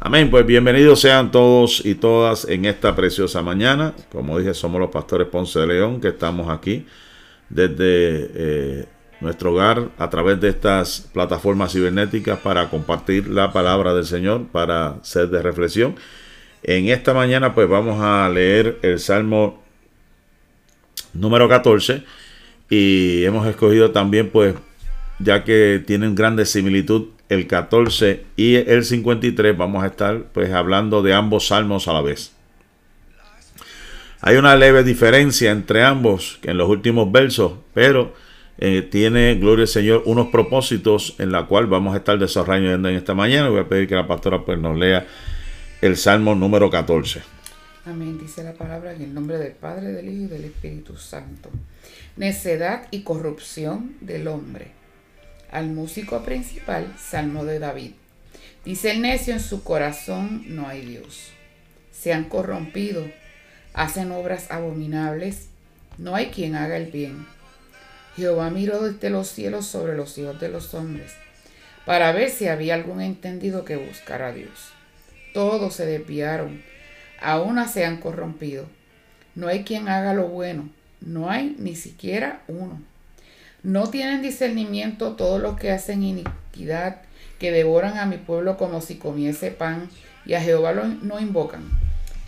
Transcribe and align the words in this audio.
Amén, 0.00 0.30
pues 0.30 0.46
bienvenidos 0.46 1.00
sean 1.00 1.32
todos 1.32 1.84
y 1.84 1.96
todas 1.96 2.48
en 2.48 2.66
esta 2.66 2.94
preciosa 2.94 3.42
mañana. 3.42 3.94
Como 4.12 4.38
dije, 4.38 4.54
somos 4.54 4.80
los 4.80 4.90
pastores 4.90 5.26
Ponce 5.26 5.58
de 5.58 5.66
León 5.66 6.00
que 6.00 6.08
estamos 6.08 6.48
aquí 6.50 6.86
desde 7.48 8.30
eh, 8.32 8.86
nuestro 9.20 9.52
hogar 9.52 9.88
a 9.98 10.08
través 10.08 10.40
de 10.40 10.50
estas 10.50 11.10
plataformas 11.12 11.72
cibernéticas 11.72 12.38
para 12.38 12.70
compartir 12.70 13.26
la 13.26 13.52
palabra 13.52 13.92
del 13.92 14.04
Señor, 14.04 14.46
para 14.52 14.98
ser 15.02 15.30
de 15.30 15.42
reflexión. 15.42 15.96
En 16.62 16.90
esta 16.90 17.12
mañana 17.12 17.52
pues 17.52 17.68
vamos 17.68 18.00
a 18.00 18.28
leer 18.28 18.78
el 18.82 19.00
Salmo 19.00 19.60
número 21.12 21.48
14 21.48 22.04
y 22.70 23.24
hemos 23.24 23.48
escogido 23.48 23.90
también 23.90 24.30
pues 24.30 24.54
ya 25.18 25.42
que 25.42 25.82
tienen 25.84 26.14
grande 26.14 26.46
similitud 26.46 27.17
el 27.28 27.46
14 27.46 28.24
y 28.36 28.56
el 28.56 28.84
53 28.84 29.56
vamos 29.56 29.84
a 29.84 29.88
estar 29.88 30.24
pues 30.32 30.52
hablando 30.52 31.02
de 31.02 31.14
ambos 31.14 31.48
salmos 31.48 31.88
a 31.88 31.92
la 31.92 32.00
vez. 32.00 32.32
Hay 34.20 34.36
una 34.36 34.56
leve 34.56 34.82
diferencia 34.82 35.50
entre 35.52 35.84
ambos 35.84 36.40
en 36.42 36.58
los 36.58 36.68
últimos 36.68 37.12
versos, 37.12 37.52
pero 37.72 38.14
eh, 38.58 38.82
tiene, 38.82 39.36
gloria 39.36 39.62
al 39.62 39.68
Señor, 39.68 40.02
unos 40.06 40.28
propósitos 40.28 41.14
en 41.18 41.30
la 41.30 41.46
cual 41.46 41.66
vamos 41.66 41.94
a 41.94 41.98
estar 41.98 42.18
desarrollando 42.18 42.88
en 42.88 42.96
esta 42.96 43.14
mañana. 43.14 43.48
Voy 43.48 43.60
a 43.60 43.68
pedir 43.68 43.86
que 43.86 43.94
la 43.94 44.08
pastora 44.08 44.44
pues 44.44 44.58
nos 44.58 44.76
lea 44.76 45.06
el 45.80 45.96
Salmo 45.96 46.34
número 46.34 46.68
14. 46.68 47.22
Amén, 47.86 48.18
dice 48.18 48.42
la 48.42 48.54
palabra 48.54 48.92
en 48.92 49.02
el 49.02 49.14
nombre 49.14 49.38
del 49.38 49.52
Padre, 49.52 49.92
del 49.92 50.08
Hijo 50.08 50.24
y 50.24 50.26
del 50.26 50.44
Espíritu 50.46 50.96
Santo. 50.96 51.50
Necedad 52.16 52.88
y 52.90 53.02
corrupción 53.02 53.94
del 54.00 54.26
hombre 54.26 54.77
al 55.50 55.68
músico 55.68 56.22
principal, 56.22 56.94
Salmo 56.98 57.44
de 57.44 57.58
David. 57.58 57.92
Dice 58.64 58.90
el 58.90 59.02
necio 59.02 59.32
en 59.32 59.40
su 59.40 59.62
corazón 59.62 60.44
no 60.54 60.68
hay 60.68 60.84
Dios. 60.84 61.30
Se 61.92 62.12
han 62.12 62.24
corrompido, 62.24 63.06
hacen 63.72 64.12
obras 64.12 64.50
abominables, 64.50 65.48
no 65.96 66.14
hay 66.14 66.26
quien 66.26 66.54
haga 66.54 66.76
el 66.76 66.90
bien. 66.90 67.26
Jehová 68.16 68.50
miró 68.50 68.82
desde 68.82 69.10
los 69.10 69.28
cielos 69.28 69.66
sobre 69.66 69.96
los 69.96 70.18
hijos 70.18 70.40
de 70.40 70.48
los 70.48 70.74
hombres, 70.74 71.12
para 71.86 72.12
ver 72.12 72.30
si 72.30 72.48
había 72.48 72.74
algún 72.74 73.00
entendido 73.00 73.64
que 73.64 73.76
buscara 73.76 74.28
a 74.28 74.32
Dios. 74.32 74.72
Todos 75.32 75.74
se 75.74 75.86
desviaron, 75.86 76.62
a 77.20 77.40
una 77.40 77.68
se 77.68 77.84
han 77.84 77.98
corrompido. 77.98 78.66
No 79.34 79.48
hay 79.48 79.62
quien 79.62 79.88
haga 79.88 80.14
lo 80.14 80.26
bueno, 80.26 80.68
no 81.00 81.30
hay 81.30 81.54
ni 81.58 81.76
siquiera 81.76 82.42
uno. 82.48 82.82
No 83.68 83.90
tienen 83.90 84.22
discernimiento 84.22 85.14
todos 85.14 85.42
los 85.42 85.60
que 85.60 85.70
hacen 85.70 86.02
iniquidad, 86.02 87.02
que 87.38 87.52
devoran 87.52 87.98
a 87.98 88.06
mi 88.06 88.16
pueblo 88.16 88.56
como 88.56 88.80
si 88.80 88.94
comiese 88.94 89.50
pan, 89.50 89.90
y 90.24 90.32
a 90.32 90.40
Jehová 90.40 90.72
no 90.72 91.20
invocan. 91.20 91.68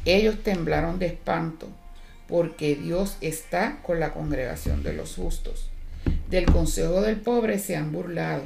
Ellos 0.04 0.42
temblaron 0.42 0.98
de 0.98 1.06
espanto, 1.06 1.68
porque 2.28 2.74
Dios 2.74 3.16
está 3.22 3.78
con 3.82 4.00
la 4.00 4.12
congregación 4.12 4.82
de 4.82 4.92
los 4.92 5.14
justos. 5.14 5.70
Del 6.28 6.44
consejo 6.44 7.00
del 7.00 7.16
pobre 7.16 7.58
se 7.58 7.74
han 7.74 7.90
burlado, 7.90 8.42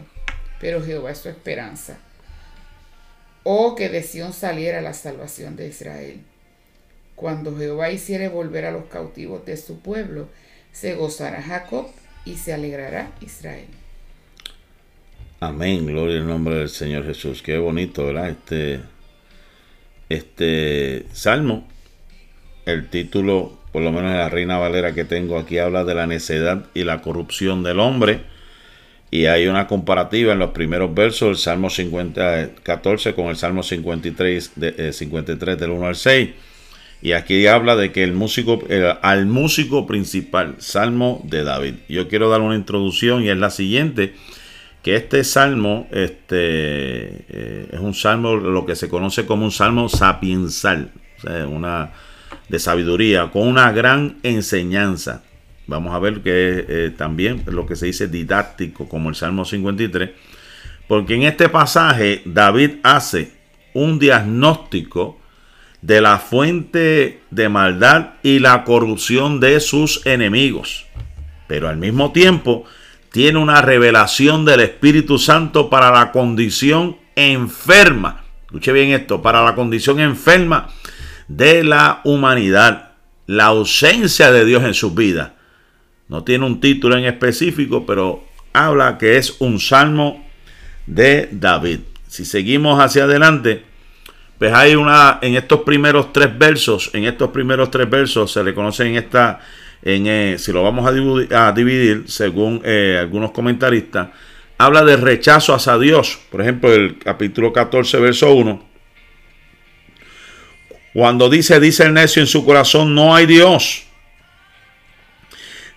pero 0.61 0.81
Jehová 0.81 1.11
es 1.11 1.19
su 1.19 1.29
esperanza. 1.29 1.99
Oh, 3.43 3.75
que 3.75 3.89
de 3.89 4.05
Sión 4.05 4.33
saliera 4.33 4.81
la 4.81 4.93
salvación 4.93 5.57
de 5.57 5.67
Israel. 5.67 6.21
Cuando 7.17 7.59
Jehová 7.59 7.91
hiciere 7.91 8.29
volver 8.29 8.67
a 8.67 8.71
los 8.71 8.85
cautivos 8.85 9.45
de 9.47 9.57
su 9.57 9.81
pueblo, 9.81 10.29
se 10.71 10.95
gozará 10.95 11.43
Jacob 11.43 11.89
y 12.25 12.37
se 12.37 12.53
alegrará 12.53 13.13
Israel. 13.21 13.67
Amén, 15.41 15.87
gloria 15.87 16.19
al 16.19 16.27
nombre 16.27 16.57
del 16.57 16.69
Señor 16.69 17.05
Jesús. 17.05 17.43
Qué 17.43 17.59
bonito, 17.59 18.07
¿verdad? 18.07 18.31
Este, 18.31 18.81
este 20.09 21.07
salmo, 21.13 21.69
el 22.65 22.89
título, 22.89 23.59
por 23.73 23.83
lo 23.83 23.93
menos 23.93 24.13
de 24.13 24.19
la 24.19 24.29
Reina 24.29 24.57
Valera 24.57 24.95
que 24.95 25.05
tengo 25.05 25.39
aquí, 25.39 25.59
habla 25.59 25.85
de 25.85 25.95
la 25.95 26.07
necedad 26.07 26.67
y 26.73 26.85
la 26.85 27.03
corrupción 27.03 27.63
del 27.63 27.81
hombre. 27.81 28.23
Y 29.11 29.27
hay 29.27 29.47
una 29.47 29.67
comparativa 29.67 30.33
en 30.33 30.39
los 30.39 30.51
primeros 30.51 30.95
versos 30.95 31.29
del 31.29 31.37
Salmo 31.37 31.71
50, 31.71 32.55
14 32.63 33.15
con 33.15 33.27
el 33.27 33.37
Salmo 33.37 33.63
53, 33.63 34.53
de, 34.57 34.93
53 34.93 35.55
eh, 35.55 35.61
del 35.61 35.71
1 35.71 35.87
al 35.87 35.97
6 35.97 36.31
y 37.05 37.13
aquí 37.13 37.47
habla 37.47 37.77
de 37.77 37.93
que 37.93 38.03
el 38.03 38.15
músico, 38.15 38.63
al 39.03 39.27
músico 39.27 39.87
principal, 39.87 40.55
Salmo 40.57 41.21
de 41.25 41.45
David. 41.45 41.75
Yo 41.87 42.09
quiero 42.09 42.31
dar 42.31 42.41
una 42.41 42.55
introducción 42.55 43.23
y 43.23 43.29
es 43.29 43.37
la 43.37 43.51
siguiente, 43.51 44.15
que 44.83 44.97
este 44.97 45.23
salmo 45.23 45.87
este, 45.91 47.27
eh, 47.29 47.69
es 47.73 47.79
un 47.79 47.93
salmo, 47.93 48.37
lo 48.37 48.65
que 48.65 48.75
se 48.75 48.89
conoce 48.89 49.27
como 49.27 49.45
un 49.45 49.53
salmo 49.53 49.91
sapiensal, 49.91 50.93
una 51.47 51.93
de 52.49 52.59
sabiduría, 52.59 53.31
con 53.31 53.49
una 53.49 53.71
gran 53.71 54.17
enseñanza. 54.23 55.25
Vamos 55.67 55.95
a 55.95 55.99
ver 55.99 56.23
que 56.23 56.65
eh, 56.67 56.91
también 56.97 57.43
lo 57.45 57.67
que 57.67 57.77
se 57.77 57.85
dice 57.85 58.09
didáctico, 58.09 58.89
como 58.89 59.11
el 59.11 59.15
Salmo 59.15 59.45
53, 59.45 60.09
porque 60.89 61.17
en 61.17 61.25
este 61.25 61.51
pasaje 61.51 62.23
David 62.25 62.77
hace 62.83 63.31
un 63.75 63.99
diagnóstico 63.99 65.21
de 65.85 66.01
la 66.01 66.19
fuente 66.19 67.21
de 67.31 67.49
maldad 67.51 68.15
y 68.23 68.39
la 68.39 68.65
corrupción 68.65 69.39
de 69.39 69.61
sus 69.61 70.05
enemigos. 70.07 70.87
Pero 71.47 71.69
al 71.69 71.77
mismo 71.77 72.11
tiempo 72.11 72.65
tiene 73.13 73.39
una 73.39 73.61
revelación 73.61 74.47
del 74.47 74.61
Espíritu 74.61 75.19
Santo 75.19 75.69
para 75.69 75.91
la 75.91 76.11
condición 76.11 76.97
enferma. 77.17 78.25
Escuche 78.47 78.73
bien 78.73 78.93
esto, 78.93 79.21
para 79.21 79.45
la 79.45 79.55
condición 79.55 80.01
enferma 80.01 80.71
de 81.29 81.63
la 81.65 82.01
humanidad. 82.05 82.93
La 83.27 83.47
ausencia 83.47 84.33
de 84.33 84.47
Dios 84.47 84.65
en 84.65 84.73
sus 84.73 84.95
vidas. 84.95 85.33
No 86.09 86.25
tiene 86.25 86.47
un 86.47 86.61
título 86.61 86.97
en 86.97 87.05
específico, 87.05 87.85
pero 87.85 88.25
habla 88.55 88.97
que 88.97 89.19
es 89.19 89.37
un 89.39 89.61
salmo 89.61 90.27
de 90.87 91.29
David. 91.31 91.81
Si 92.09 92.25
seguimos 92.25 92.81
hacia 92.81 93.05
adelante, 93.05 93.74
pues 94.39 94.53
hay 94.53 94.75
una, 94.75 95.19
en 95.23 95.37
estos 95.37 95.61
primeros 95.61 96.13
tres 96.13 96.37
versos, 96.37 96.91
en 96.93 97.05
estos 97.05 97.31
primeros 97.31 97.71
tres 97.71 97.89
versos 97.89 98.33
se 98.33 98.43
le 98.43 98.53
conoce 98.53 98.87
en 98.87 98.97
esta, 98.97 99.41
en, 99.83 100.07
eh, 100.07 100.37
si 100.39 100.53
lo 100.53 100.63
vamos 100.63 100.87
a 100.87 101.53
dividir, 101.53 102.05
según 102.09 102.61
eh, 102.65 102.99
algunos 103.01 103.31
comentaristas, 103.31 104.09
habla 104.59 104.85
de 104.85 104.97
rechazo 104.97 105.55
hacia 105.55 105.79
Dios. 105.79 106.19
Por 106.31 106.41
ejemplo, 106.41 106.73
el 106.73 106.99
capítulo 106.99 107.53
14, 107.53 107.99
verso 108.01 108.33
1. 108.35 108.75
Cuando 110.93 111.29
dice, 111.29 111.61
dice 111.61 111.85
el 111.85 111.95
necio 111.95 112.21
en 112.21 112.27
su 112.27 112.45
corazón, 112.45 112.95
no 112.95 113.15
hay 113.15 113.27
Dios. 113.27 113.85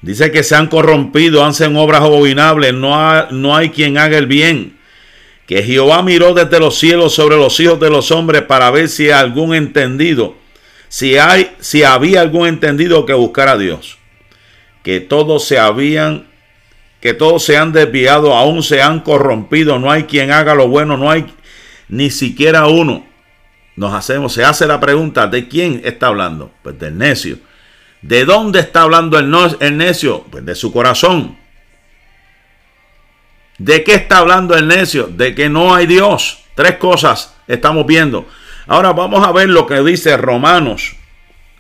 Dice 0.02 0.32
que 0.32 0.44
se 0.44 0.56
han 0.56 0.68
corrompido, 0.68 1.44
hacen 1.44 1.76
obras 1.76 2.02
abominables, 2.02 2.74
no, 2.74 3.32
no 3.32 3.56
hay 3.56 3.70
quien 3.70 3.98
haga 3.98 4.18
el 4.18 4.28
bien 4.28 4.77
que 5.48 5.64
Jehová 5.64 6.04
miró 6.04 6.34
desde 6.34 6.60
los 6.60 6.78
cielos 6.78 7.16
sobre 7.16 7.38
los 7.38 7.58
hijos 7.62 7.80
de 7.80 7.90
los 7.90 8.12
hombres 8.12 8.42
para 8.44 8.70
ver 8.70 8.90
si 8.90 9.06
hay 9.06 9.12
algún 9.12 9.56
entendido, 9.56 10.36
si 10.90 11.18
hay, 11.18 11.56
si 11.60 11.84
había 11.84 12.22
algún 12.22 12.48
entendido 12.48 13.06
que 13.06 13.14
buscara 13.14 13.54
a 13.54 13.58
Dios. 13.58 13.98
Que 14.84 15.00
todos 15.00 15.46
se 15.46 15.58
habían, 15.58 16.28
que 17.00 17.14
todos 17.14 17.44
se 17.44 17.56
han 17.56 17.72
desviado, 17.72 18.36
aún 18.36 18.62
se 18.62 18.82
han 18.82 19.00
corrompido, 19.00 19.80
no 19.80 19.90
hay 19.90 20.04
quien 20.04 20.32
haga 20.32 20.54
lo 20.54 20.68
bueno, 20.68 20.98
no 20.98 21.10
hay 21.10 21.26
ni 21.88 22.10
siquiera 22.10 22.68
uno. 22.68 23.06
Nos 23.78 23.94
hacemos, 23.94 24.34
se 24.34 24.44
hace 24.44 24.68
la 24.68 24.82
pregunta, 24.82 25.28
¿de 25.28 25.48
quién 25.48 25.82
está 25.86 26.08
hablando? 26.08 26.52
Pues 26.62 26.78
del 26.78 26.98
necio. 26.98 27.38
¿De 28.02 28.26
dónde 28.26 28.60
está 28.60 28.82
hablando 28.82 29.18
el, 29.18 29.34
el 29.62 29.78
necio? 29.78 30.26
Pues 30.30 30.46
de 30.46 30.56
su 30.56 30.74
corazón. 30.74 31.38
¿De 33.58 33.84
qué 33.84 33.96
está 33.96 34.20
hablando 34.20 34.56
el 34.56 34.68
necio? 34.68 35.08
De 35.08 35.34
que 35.34 35.50
no 35.50 35.74
hay 35.74 35.88
Dios. 35.88 36.44
Tres 36.54 36.76
cosas 36.78 37.36
estamos 37.48 37.86
viendo. 37.86 38.28
Ahora 38.68 38.94
vamos 38.94 39.26
a 39.26 39.32
ver 39.32 39.50
lo 39.50 39.66
que 39.66 39.82
dice 39.82 40.16
Romanos. 40.18 40.96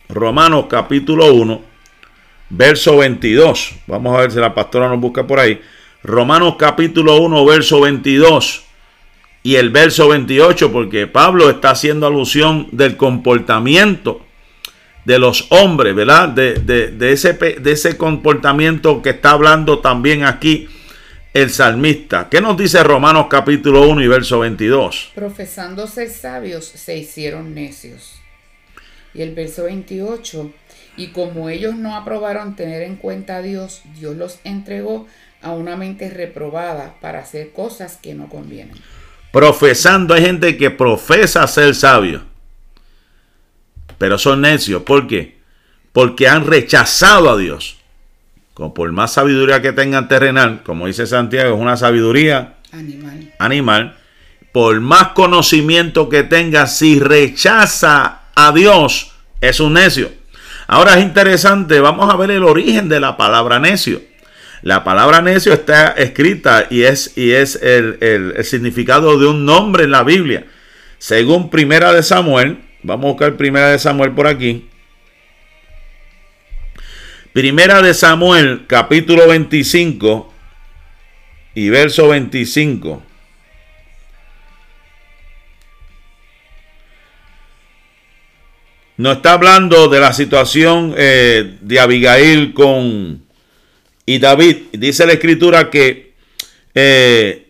Romanos 0.09 0.65
capítulo 0.69 1.33
1, 1.33 1.61
verso 2.49 2.97
22. 2.97 3.73
Vamos 3.87 4.15
a 4.15 4.21
ver 4.21 4.31
si 4.31 4.39
la 4.39 4.53
pastora 4.53 4.89
nos 4.89 4.99
busca 4.99 5.25
por 5.25 5.39
ahí. 5.39 5.59
Romanos 6.03 6.55
capítulo 6.57 7.17
1, 7.17 7.45
verso 7.45 7.81
22 7.81 8.63
y 9.43 9.55
el 9.55 9.69
verso 9.69 10.09
28, 10.09 10.71
porque 10.71 11.07
Pablo 11.07 11.49
está 11.49 11.71
haciendo 11.71 12.05
alusión 12.05 12.67
del 12.71 12.95
comportamiento 12.97 14.21
de 15.05 15.19
los 15.19 15.47
hombres, 15.49 15.95
¿verdad? 15.95 16.29
De, 16.29 17.11
ese, 17.11 17.33
de 17.33 17.71
ese 17.71 17.97
comportamiento 17.97 19.01
que 19.01 19.11
está 19.11 19.31
hablando 19.31 19.79
también 19.79 20.25
aquí 20.25 20.67
el 21.41 21.51
salmista. 21.51 22.29
¿Qué 22.29 22.41
nos 22.41 22.57
dice 22.57 22.81
Romanos 22.81 23.27
capítulo 23.29 23.87
1 23.87 24.01
y 24.01 24.07
verso 24.07 24.39
22? 24.39 25.11
Profesándose 25.13 26.09
sabios 26.09 26.65
se 26.65 26.97
hicieron 26.97 27.53
necios. 27.53 28.15
Y 29.13 29.21
el 29.21 29.35
verso 29.35 29.65
28, 29.65 30.51
y 30.97 31.07
como 31.07 31.49
ellos 31.49 31.75
no 31.75 31.95
aprobaron 31.95 32.55
tener 32.55 32.81
en 32.81 32.95
cuenta 32.95 33.37
a 33.37 33.41
Dios, 33.43 33.83
Dios 33.99 34.17
los 34.17 34.39
entregó 34.45 35.05
a 35.43 35.51
una 35.51 35.75
mente 35.75 36.09
reprobada 36.09 36.95
para 37.01 37.19
hacer 37.19 37.51
cosas 37.51 37.97
que 37.97 38.15
no 38.15 38.29
convienen. 38.29 38.75
Profesando, 39.31 40.15
hay 40.15 40.23
gente 40.23 40.57
que 40.57 40.71
profesa 40.71 41.45
ser 41.45 41.75
sabio. 41.75 42.23
Pero 43.99 44.17
son 44.17 44.41
necios. 44.41 44.81
¿Por 44.81 45.05
qué? 45.05 45.37
Porque 45.93 46.27
han 46.27 46.47
rechazado 46.47 47.29
a 47.29 47.37
Dios. 47.37 47.77
Como 48.57 48.73
por 48.73 48.91
más 48.91 49.13
sabiduría 49.13 49.61
que 49.61 49.71
tengan 49.71 50.07
terrenal, 50.07 50.63
como 50.63 50.87
dice 50.87 51.05
Santiago, 51.05 51.53
es 51.53 51.61
una 51.61 51.77
sabiduría 51.77 52.55
animal. 52.71 53.31
animal. 53.37 53.97
Por 54.51 54.81
más 54.81 55.09
conocimiento 55.09 56.09
que 56.09 56.23
tenga, 56.23 56.65
si 56.65 56.99
rechaza 56.99 58.21
a 58.33 58.51
Dios, 58.53 59.11
es 59.41 59.59
un 59.59 59.73
necio. 59.73 60.09
Ahora 60.65 60.97
es 60.97 61.03
interesante, 61.03 61.79
vamos 61.81 62.11
a 62.11 62.17
ver 62.17 62.31
el 62.31 62.43
origen 62.43 62.89
de 62.89 62.99
la 62.99 63.15
palabra 63.15 63.59
necio. 63.59 64.01
La 64.63 64.83
palabra 64.83 65.21
necio 65.21 65.53
está 65.53 65.89
escrita 65.91 66.65
y 66.71 66.81
es, 66.81 67.15
y 67.15 67.33
es 67.33 67.61
el, 67.61 67.99
el, 68.01 68.43
significado 68.43 69.19
de 69.19 69.27
un 69.27 69.45
nombre 69.45 69.83
en 69.83 69.91
la 69.91 70.01
Biblia. 70.01 70.47
Según 70.97 71.51
Primera 71.51 71.93
de 71.93 72.01
Samuel, 72.01 72.57
vamos 72.81 73.05
a 73.05 73.09
buscar 73.09 73.37
Primera 73.37 73.67
de 73.69 73.77
Samuel 73.77 74.13
por 74.13 74.25
aquí. 74.25 74.67
Primera 77.37 77.83
de 77.83 77.93
Samuel, 77.93 78.65
capítulo 78.65 79.27
25 79.27 80.33
y 81.53 81.69
verso 81.69 82.07
25. 82.07 83.03
Nos 88.97 89.17
está 89.17 89.33
hablando 89.33 89.87
de 89.87 89.99
la 89.99 90.13
situación 90.13 90.95
eh, 90.97 91.57
de 91.61 91.79
Abigail 91.79 92.55
con 92.55 93.23
y 94.03 94.17
David. 94.17 94.57
Dice 94.71 95.05
la 95.05 95.13
escritura 95.13 95.69
que 95.69 96.13
eh, 96.73 97.49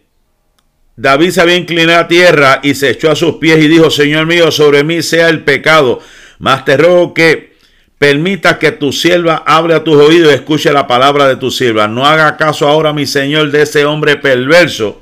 David 0.97 1.29
se 1.29 1.39
había 1.39 1.55
inclinado 1.55 2.01
a 2.01 2.07
tierra 2.09 2.59
y 2.61 2.75
se 2.75 2.89
echó 2.89 3.09
a 3.09 3.15
sus 3.15 3.35
pies 3.35 3.63
y 3.63 3.69
dijo, 3.69 3.89
Señor 3.89 4.25
mío, 4.25 4.51
sobre 4.51 4.83
mí 4.83 5.01
sea 5.01 5.29
el 5.29 5.45
pecado, 5.45 6.01
mas 6.39 6.65
te 6.65 6.75
ruego 6.75 7.13
que 7.13 7.55
permita 7.97 8.59
que 8.59 8.71
tu 8.71 8.91
sierva 8.91 9.43
hable 9.45 9.73
a 9.73 9.83
tus 9.83 9.95
oídos 9.95 10.31
y 10.31 10.35
escuche 10.35 10.71
la 10.71 10.87
palabra 10.87 11.27
de 11.27 11.35
tu 11.35 11.49
sierva. 11.51 11.87
No 11.87 12.05
haga 12.05 12.37
caso 12.37 12.67
ahora, 12.67 12.93
mi 12.93 13.05
Señor, 13.05 13.51
de 13.51 13.63
ese 13.63 13.85
hombre 13.85 14.17
perverso 14.17 15.01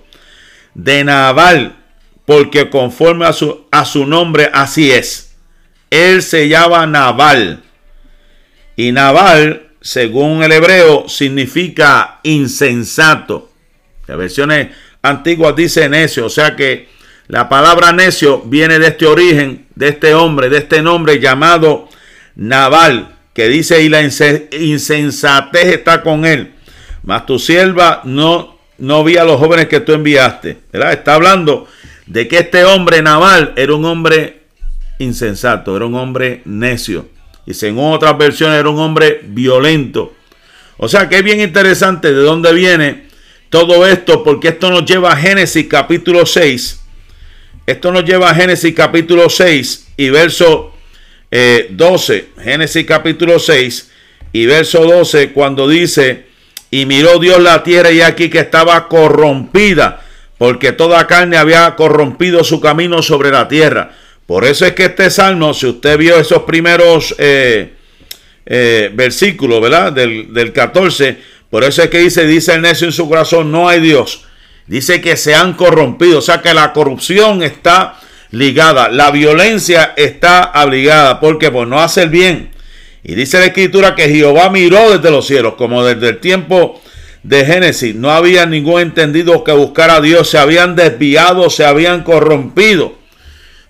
de 0.73 1.03
Naval, 1.03 1.75
porque 2.25 2.69
conforme 2.69 3.25
a 3.25 3.33
su, 3.33 3.65
a 3.71 3.85
su 3.85 4.05
nombre 4.05 4.49
así 4.53 4.91
es. 4.91 5.35
Él 5.89 6.21
se 6.21 6.47
llama 6.47 6.85
Naval. 6.87 7.61
Y 8.75 8.91
Naval, 8.91 9.67
según 9.81 10.43
el 10.43 10.51
hebreo, 10.51 11.07
significa 11.07 12.19
insensato. 12.23 13.51
Las 14.07 14.17
versiones 14.17 14.69
antiguas 15.01 15.55
dice 15.55 15.87
necio, 15.89 16.25
o 16.25 16.29
sea 16.29 16.55
que 16.55 16.89
la 17.27 17.49
palabra 17.49 17.91
necio 17.91 18.41
viene 18.41 18.79
de 18.79 18.87
este 18.87 19.05
origen, 19.05 19.65
de 19.75 19.89
este 19.89 20.13
hombre, 20.13 20.49
de 20.49 20.57
este 20.59 20.81
nombre 20.81 21.19
llamado 21.19 21.89
Naval, 22.35 23.15
que 23.33 23.47
dice 23.47 23.83
y 23.83 23.89
la 23.89 24.01
insensatez 24.01 25.65
está 25.67 26.01
con 26.01 26.25
él. 26.25 26.53
Mas 27.03 27.25
tu 27.25 27.39
sierva 27.39 28.01
no, 28.03 28.57
no 28.77 29.03
vi 29.03 29.17
a 29.17 29.23
los 29.23 29.39
jóvenes 29.39 29.67
que 29.67 29.79
tú 29.79 29.93
enviaste. 29.93 30.57
Está 30.71 31.15
hablando 31.15 31.67
de 32.07 32.27
que 32.27 32.39
este 32.39 32.63
hombre 32.63 33.01
Naval 33.01 33.53
era 33.55 33.75
un 33.75 33.85
hombre 33.85 34.43
insensato, 34.99 35.75
era 35.75 35.85
un 35.85 35.95
hombre 35.95 36.41
necio. 36.45 37.07
Y 37.45 37.53
según 37.53 37.93
otras 37.93 38.17
versiones 38.17 38.59
era 38.59 38.69
un 38.69 38.79
hombre 38.79 39.21
violento. 39.23 40.13
O 40.77 40.87
sea 40.87 41.07
que 41.07 41.17
es 41.17 41.23
bien 41.23 41.41
interesante 41.41 42.11
de 42.11 42.21
dónde 42.21 42.53
viene 42.53 43.05
todo 43.49 43.85
esto, 43.85 44.23
porque 44.23 44.49
esto 44.49 44.69
nos 44.69 44.85
lleva 44.85 45.13
a 45.13 45.15
Génesis 45.15 45.67
capítulo 45.67 46.25
6. 46.25 46.81
Esto 47.65 47.91
nos 47.91 48.03
lleva 48.03 48.29
a 48.29 48.35
Génesis 48.35 48.73
capítulo 48.75 49.29
6 49.29 49.93
y 49.97 50.09
verso 50.09 50.74
12. 51.69 52.15
Eh, 52.15 52.29
Génesis 52.43 52.85
capítulo 52.85 53.39
6 53.39 53.91
y 54.31 54.45
verso 54.45 54.83
12 54.85 55.31
cuando 55.31 55.67
dice, 55.67 56.25
y 56.71 56.85
miró 56.85 57.19
Dios 57.19 57.41
la 57.41 57.63
tierra 57.63 57.91
y 57.91 58.01
aquí 58.01 58.29
que 58.29 58.39
estaba 58.39 58.87
corrompida, 58.87 60.03
porque 60.37 60.71
toda 60.71 61.07
carne 61.07 61.37
había 61.37 61.75
corrompido 61.75 62.43
su 62.43 62.59
camino 62.59 63.01
sobre 63.01 63.31
la 63.31 63.47
tierra 63.47 63.91
por 64.25 64.43
eso 64.43 64.65
es 64.65 64.73
que 64.73 64.85
este 64.85 65.09
salmo, 65.09 65.53
si 65.53 65.67
usted 65.67 65.97
vio 65.97 66.17
esos 66.17 66.43
primeros 66.43 67.13
eh, 67.19 67.73
eh, 68.45 68.89
versículos, 68.93 69.61
¿verdad? 69.61 69.93
Del, 69.93 70.33
del 70.33 70.51
14, 70.51 71.17
por 71.49 71.63
eso 71.63 71.83
es 71.83 71.89
que 71.89 71.99
dice, 71.99 72.25
dice 72.25 72.53
el 72.53 72.61
necio 72.61 72.87
en 72.87 72.93
su 72.93 73.07
corazón, 73.07 73.51
no 73.51 73.69
hay 73.69 73.79
Dios. 73.81 74.25
Dice 74.65 74.99
que 74.99 75.15
se 75.15 75.35
han 75.35 75.53
corrompido, 75.53 76.19
o 76.19 76.21
sea 76.23 76.41
que 76.41 76.55
la 76.55 76.73
corrupción 76.73 77.43
está 77.43 77.99
ligada, 78.35 78.89
la 78.89 79.11
violencia 79.11 79.93
está 79.95 80.51
obligada, 80.55 81.19
porque 81.19 81.51
pues 81.51 81.67
no 81.67 81.79
hace 81.79 82.03
el 82.03 82.09
bien. 82.09 82.49
Y 83.03 83.15
dice 83.15 83.39
la 83.39 83.45
escritura 83.45 83.95
que 83.95 84.09
Jehová 84.09 84.49
miró 84.49 84.91
desde 84.91 85.09
los 85.09 85.25
cielos, 85.25 85.53
como 85.55 85.83
desde 85.85 86.09
el 86.09 86.19
tiempo 86.19 86.81
de 87.23 87.45
Génesis, 87.45 87.95
no 87.95 88.11
había 88.11 88.45
ningún 88.45 88.81
entendido 88.81 89.43
que 89.43 89.53
buscar 89.53 89.89
a 89.89 90.01
Dios, 90.01 90.29
se 90.29 90.37
habían 90.37 90.75
desviado, 90.75 91.49
se 91.49 91.65
habían 91.65 92.03
corrompido. 92.03 92.93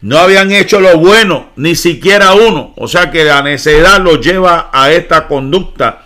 No 0.01 0.19
habían 0.19 0.51
hecho 0.51 0.79
lo 0.79 0.97
bueno, 0.97 1.49
ni 1.55 1.75
siquiera 1.75 2.33
uno. 2.33 2.73
O 2.75 2.87
sea 2.87 3.11
que 3.11 3.23
la 3.23 3.41
necedad 3.41 4.01
los 4.01 4.19
lleva 4.19 4.69
a 4.73 4.91
esta 4.91 5.27
conducta, 5.27 6.03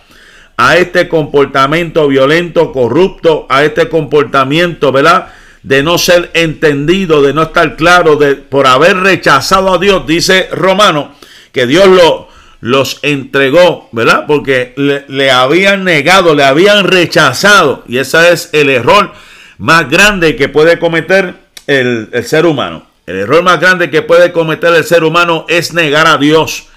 a 0.56 0.76
este 0.76 1.08
comportamiento 1.08 2.08
violento, 2.08 2.72
corrupto, 2.72 3.46
a 3.48 3.64
este 3.64 3.88
comportamiento, 3.88 4.92
¿verdad? 4.92 5.28
De 5.62 5.82
no 5.82 5.98
ser 5.98 6.30
entendido, 6.34 7.22
de 7.22 7.34
no 7.34 7.42
estar 7.42 7.76
claro, 7.76 8.16
de 8.16 8.36
por 8.36 8.66
haber 8.66 8.96
rechazado 8.98 9.74
a 9.74 9.78
Dios, 9.78 10.06
dice 10.06 10.48
Romano, 10.52 11.14
que 11.52 11.66
Dios 11.66 11.86
lo, 11.88 12.28
los 12.60 12.98
entregó, 13.02 13.88
¿verdad? 13.92 14.24
Porque 14.26 14.74
le, 14.76 15.30
habían 15.30 15.84
negado, 15.84 16.34
le 16.34 16.44
habían 16.44 16.84
rechazado. 16.84 17.84
Y 17.86 17.98
ese 17.98 18.32
es 18.32 18.50
el 18.52 18.70
error 18.70 19.12
más 19.58 19.90
grande 19.90 20.36
que 20.36 20.48
puede 20.48 20.78
cometer 20.78 21.34
el 21.66 22.08
ser 22.24 22.46
humano. 22.46 22.90
El 23.10 23.16
error 23.16 23.42
más 23.42 23.58
grande 23.58 23.90
que 23.90 24.02
puede 24.02 24.30
cometer 24.30 24.72
el 24.72 24.84
ser 24.84 25.02
humano 25.02 25.44
es 25.48 25.72
negar 25.72 26.06
a 26.06 26.16
Dios, 26.16 26.68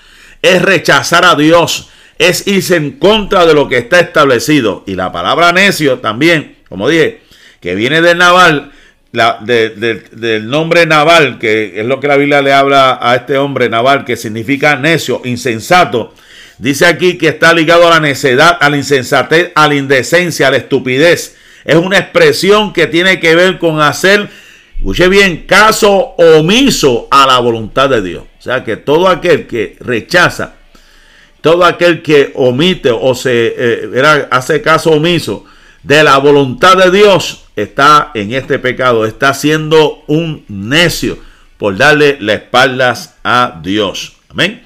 es 0.42 0.64
rechazar 0.64 1.26
a 1.26 1.36
Dios, 1.36 1.90
es 2.18 2.48
irse 2.48 2.76
en 2.76 2.94
contra 2.94 3.46
de 3.46 3.54
lo 3.54 3.70
que 3.70 3.78
está 3.78 4.00
establecido. 4.00 4.84
Y 4.88 4.96
la 4.96 5.12
palabra 5.12 5.52
necio 5.52 6.00
también, 6.00 6.56
como 6.68 6.90
dije, 6.90 7.22
que 7.64 7.76
viene 7.76 8.02
del 8.02 8.18
naval, 8.18 8.74
del 9.14 10.50
nombre 10.50 10.86
naval, 10.86 11.40
que 11.40 11.80
es 11.80 11.86
lo 11.86 12.02
que 12.02 12.10
la 12.10 12.18
Biblia 12.18 12.42
le 12.42 12.52
habla 12.52 13.00
a 13.02 13.16
este 13.16 13.38
hombre 13.38 13.70
naval, 13.70 14.04
que 14.04 14.18
significa 14.18 14.76
necio, 14.76 15.22
insensato. 15.24 16.14
Dice 16.58 16.86
aquí 16.86 17.18
que 17.18 17.30
está 17.30 17.54
ligado 17.54 17.88
a 17.88 17.92
la 17.92 18.00
necedad, 18.02 18.58
a 18.60 18.70
la 18.70 18.76
insensatez, 18.76 19.54
a 19.56 19.70
la 19.70 19.76
indecencia, 19.76 20.50
a 20.50 20.52
la 20.52 20.58
estupidez. 20.58 21.38
Es 21.64 21.78
una 21.78 22.00
expresión 22.00 22.74
que 22.74 22.86
tiene 22.88 23.22
que 23.22 23.34
ver 23.34 23.60
con 23.60 23.80
hacer 23.80 24.30
escuche 24.76 25.08
bien, 25.08 25.46
caso 25.48 25.90
omiso 26.18 27.08
a 27.10 27.26
la 27.26 27.40
voluntad 27.40 27.90
de 27.90 28.02
Dios. 28.02 28.24
O 28.38 28.42
sea 28.42 28.66
que 28.66 28.76
todo 28.76 29.08
aquel 29.08 29.48
que 29.48 29.78
rechaza, 29.80 30.56
todo 31.40 31.64
aquel 31.64 32.02
que 32.02 32.34
omite 32.36 32.92
o 32.92 33.16
se 33.16 33.56
eh, 33.58 34.28
hace 34.30 34.62
caso 34.62 34.92
omiso 34.92 35.46
de 35.84 36.04
la 36.04 36.18
voluntad 36.18 36.76
de 36.76 36.92
Dios, 36.92 37.43
está 37.56 38.12
en 38.14 38.34
este 38.34 38.60
pecado, 38.60 39.06
está 39.06 39.34
siendo 39.34 40.04
un 40.08 40.44
necio 40.48 41.18
por 41.58 41.78
darle 41.78 42.18
las 42.20 42.38
espaldas 42.38 43.16
a 43.24 43.60
Dios. 43.64 44.18
Amén. 44.30 44.64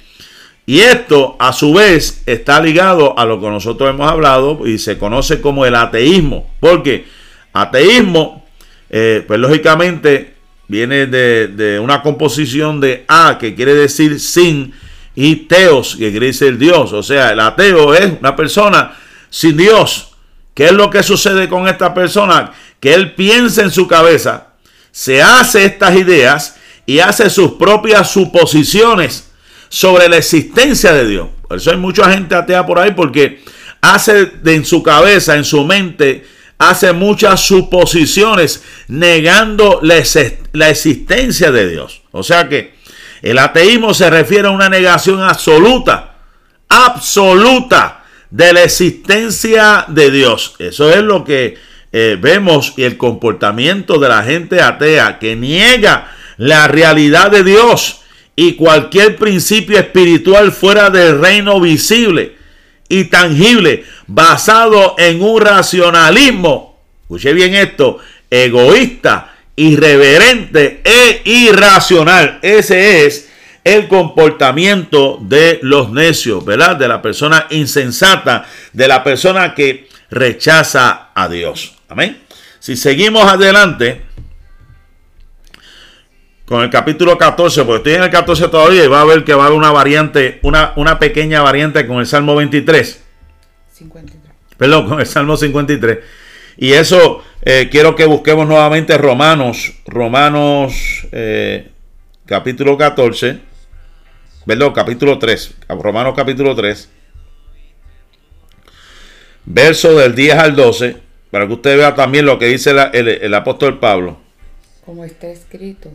Y 0.66 0.80
esto 0.80 1.36
a 1.40 1.54
su 1.54 1.74
vez 1.74 2.24
está 2.26 2.60
ligado 2.60 3.18
a 3.18 3.26
lo 3.26 3.40
que 3.40 3.48
nosotros 3.48 3.90
hemos 3.90 4.12
hablado 4.12 4.68
y 4.68 4.78
se 4.80 4.98
conoce 4.98 5.40
como 5.40 5.66
el 5.66 5.76
ateísmo. 5.76 6.50
Porque 6.60 7.06
ateísmo 7.54 8.46
eh, 8.90 9.24
pues 9.28 9.40
lógicamente 9.40 10.36
viene 10.68 11.08
de, 11.08 11.80
una 11.80 12.02
composición 12.02 12.80
de 12.80 13.06
A, 13.08 13.38
que 13.40 13.56
quiere 13.56 13.74
decir 13.74 14.20
sin, 14.20 14.74
y 15.16 15.48
teos, 15.48 15.96
que 15.96 16.12
quiere 16.12 16.28
decir 16.28 16.58
Dios. 16.58 16.94
O 16.94 17.04
sea, 17.04 17.32
el 17.32 17.40
ateo 17.40 17.94
es 17.94 18.14
una 18.20 18.36
persona 18.36 18.96
sin 19.30 19.58
Dios. 19.58 20.16
¿Qué 20.54 20.66
es 20.66 20.72
lo 20.72 20.90
que 20.90 21.04
sucede 21.04 21.48
con 21.48 21.68
esta 21.68 21.94
persona? 21.94 22.52
Que 22.80 22.94
él 22.94 23.14
piensa 23.16 23.64
en 23.64 23.72
su 23.72 23.88
cabeza, 23.88 24.48
se 24.92 25.22
hace 25.22 25.66
estas 25.66 25.96
ideas 25.96 26.56
y 26.86 27.00
hace 27.00 27.30
sus 27.30 27.54
propias 27.54 28.12
suposiciones 28.12 29.32
sobre 29.70 30.10
la 30.10 30.18
existencia 30.18 30.94
de 30.94 31.08
Dios. 31.08 31.28
Por 31.48 31.58
eso 31.58 31.72
hay 31.72 31.78
mucha 31.78 32.12
gente 32.12 32.36
atea 32.36 32.66
por 32.66 32.80
ahí 32.80 32.92
porque 32.92 33.44
hace 33.82 34.32
en 34.46 34.66
su 34.66 34.84
cabeza, 34.84 35.36
en 35.36 35.46
su 35.46 35.64
mente, 35.66 36.26
hace 36.58 36.94
muchas 36.94 37.42
suposiciones 37.42 38.64
negando 38.88 39.80
la, 39.84 39.98
existencia 39.98 41.52
de 41.52 41.70
Dios. 41.70 42.02
O 42.12 42.24
sea 42.24 42.50
que 42.50 42.76
el 43.22 43.38
ateísmo 43.38 43.94
se 43.94 44.10
refiere 44.10 44.48
a 44.48 44.52
una 44.52 44.70
negación 44.70 45.22
absoluta, 45.22 46.16
absoluta 46.70 48.04
de 48.30 48.54
la 48.54 48.64
existencia 48.64 49.86
de 49.88 50.12
Dios. 50.12 50.56
Eso 50.60 50.90
es 50.90 51.02
lo 51.04 51.24
que 51.24 51.58
eh, 51.92 52.18
vemos 52.20 52.74
el 52.78 52.98
comportamiento 52.98 54.00
de 54.00 54.10
la 54.10 54.24
gente 54.24 54.62
atea 54.62 55.20
que 55.20 55.36
niega 55.36 56.12
la 56.38 56.68
realidad 56.68 57.32
de 57.32 57.44
Dios 57.44 58.02
y 58.36 58.54
cualquier 58.54 59.16
principio 59.16 59.80
espiritual 59.80 60.52
fuera 60.52 60.90
del 60.90 61.20
reino 61.20 61.60
visible 61.60 62.36
y 62.90 63.06
tangible 63.06 63.86
basado 64.06 64.96
en 64.98 65.22
un 65.22 65.42
racionalismo, 65.42 66.80
escuche 67.02 67.34
bien 67.34 67.56
esto, 67.56 68.00
egoísta, 68.30 69.34
irreverente 69.56 70.82
e 70.84 71.22
irracional. 71.26 72.40
Ese 72.42 73.06
es 73.06 73.30
el 73.64 73.88
comportamiento 73.88 75.18
de 75.22 75.60
los 75.62 75.92
necios, 75.92 76.46
¿verdad? 76.46 76.78
De 76.78 76.88
la 76.88 77.02
persona 77.02 77.48
insensata, 77.50 78.46
de 78.72 78.88
la 78.88 79.04
persona 79.04 79.54
que 79.54 79.90
rechaza 80.10 81.10
a 81.14 81.28
Dios. 81.28 81.77
Amén. 81.90 82.18
Si 82.60 82.76
seguimos 82.76 83.24
adelante 83.26 84.02
con 86.46 86.64
el 86.64 86.70
capítulo 86.70 87.18
14, 87.18 87.64
porque 87.64 87.78
estoy 87.78 87.94
en 87.94 88.04
el 88.04 88.10
14 88.10 88.48
todavía 88.50 88.84
y 88.84 88.88
va 88.88 89.02
a 89.02 89.06
ver 89.06 89.24
que 89.24 89.34
va 89.34 89.44
a 89.44 89.48
haber 89.48 89.58
una 89.58 89.72
variante, 89.72 90.40
una, 90.44 90.74
una 90.76 91.00
pequeña 91.00 91.42
variante 91.42 91.86
con 91.88 92.00
el 92.00 92.08
Salmo 92.08 92.36
23. 92.36 93.04
53. 93.72 94.34
Perdón, 94.58 94.88
con 94.88 95.00
el 95.00 95.06
Salmo 95.06 95.38
53. 95.38 96.00
Y 96.58 96.74
eso 96.74 97.24
eh, 97.44 97.70
quiero 97.72 97.96
que 97.96 98.06
busquemos 98.06 98.48
nuevamente 98.48 98.98
Romanos, 98.98 99.74
Romanos 99.86 101.08
eh, 101.12 101.70
capítulo 102.26 102.76
14, 102.78 103.40
perdón, 104.46 104.74
capítulo 104.74 105.20
3, 105.20 105.56
Romanos 105.70 106.14
capítulo 106.16 106.56
3, 106.56 106.90
verso 109.46 109.96
del 109.96 110.16
10 110.16 110.36
al 110.36 110.56
12, 110.56 110.98
para 111.32 111.48
que 111.48 111.54
usted 111.54 111.78
vea 111.78 111.96
también 111.96 112.26
lo 112.26 112.40
que 112.40 112.46
dice 112.46 112.72
el, 112.94 113.34
apóstol 113.34 113.80
Pablo. 113.80 114.18
Como 114.86 115.04
está 115.04 115.28
escrito, 115.28 115.92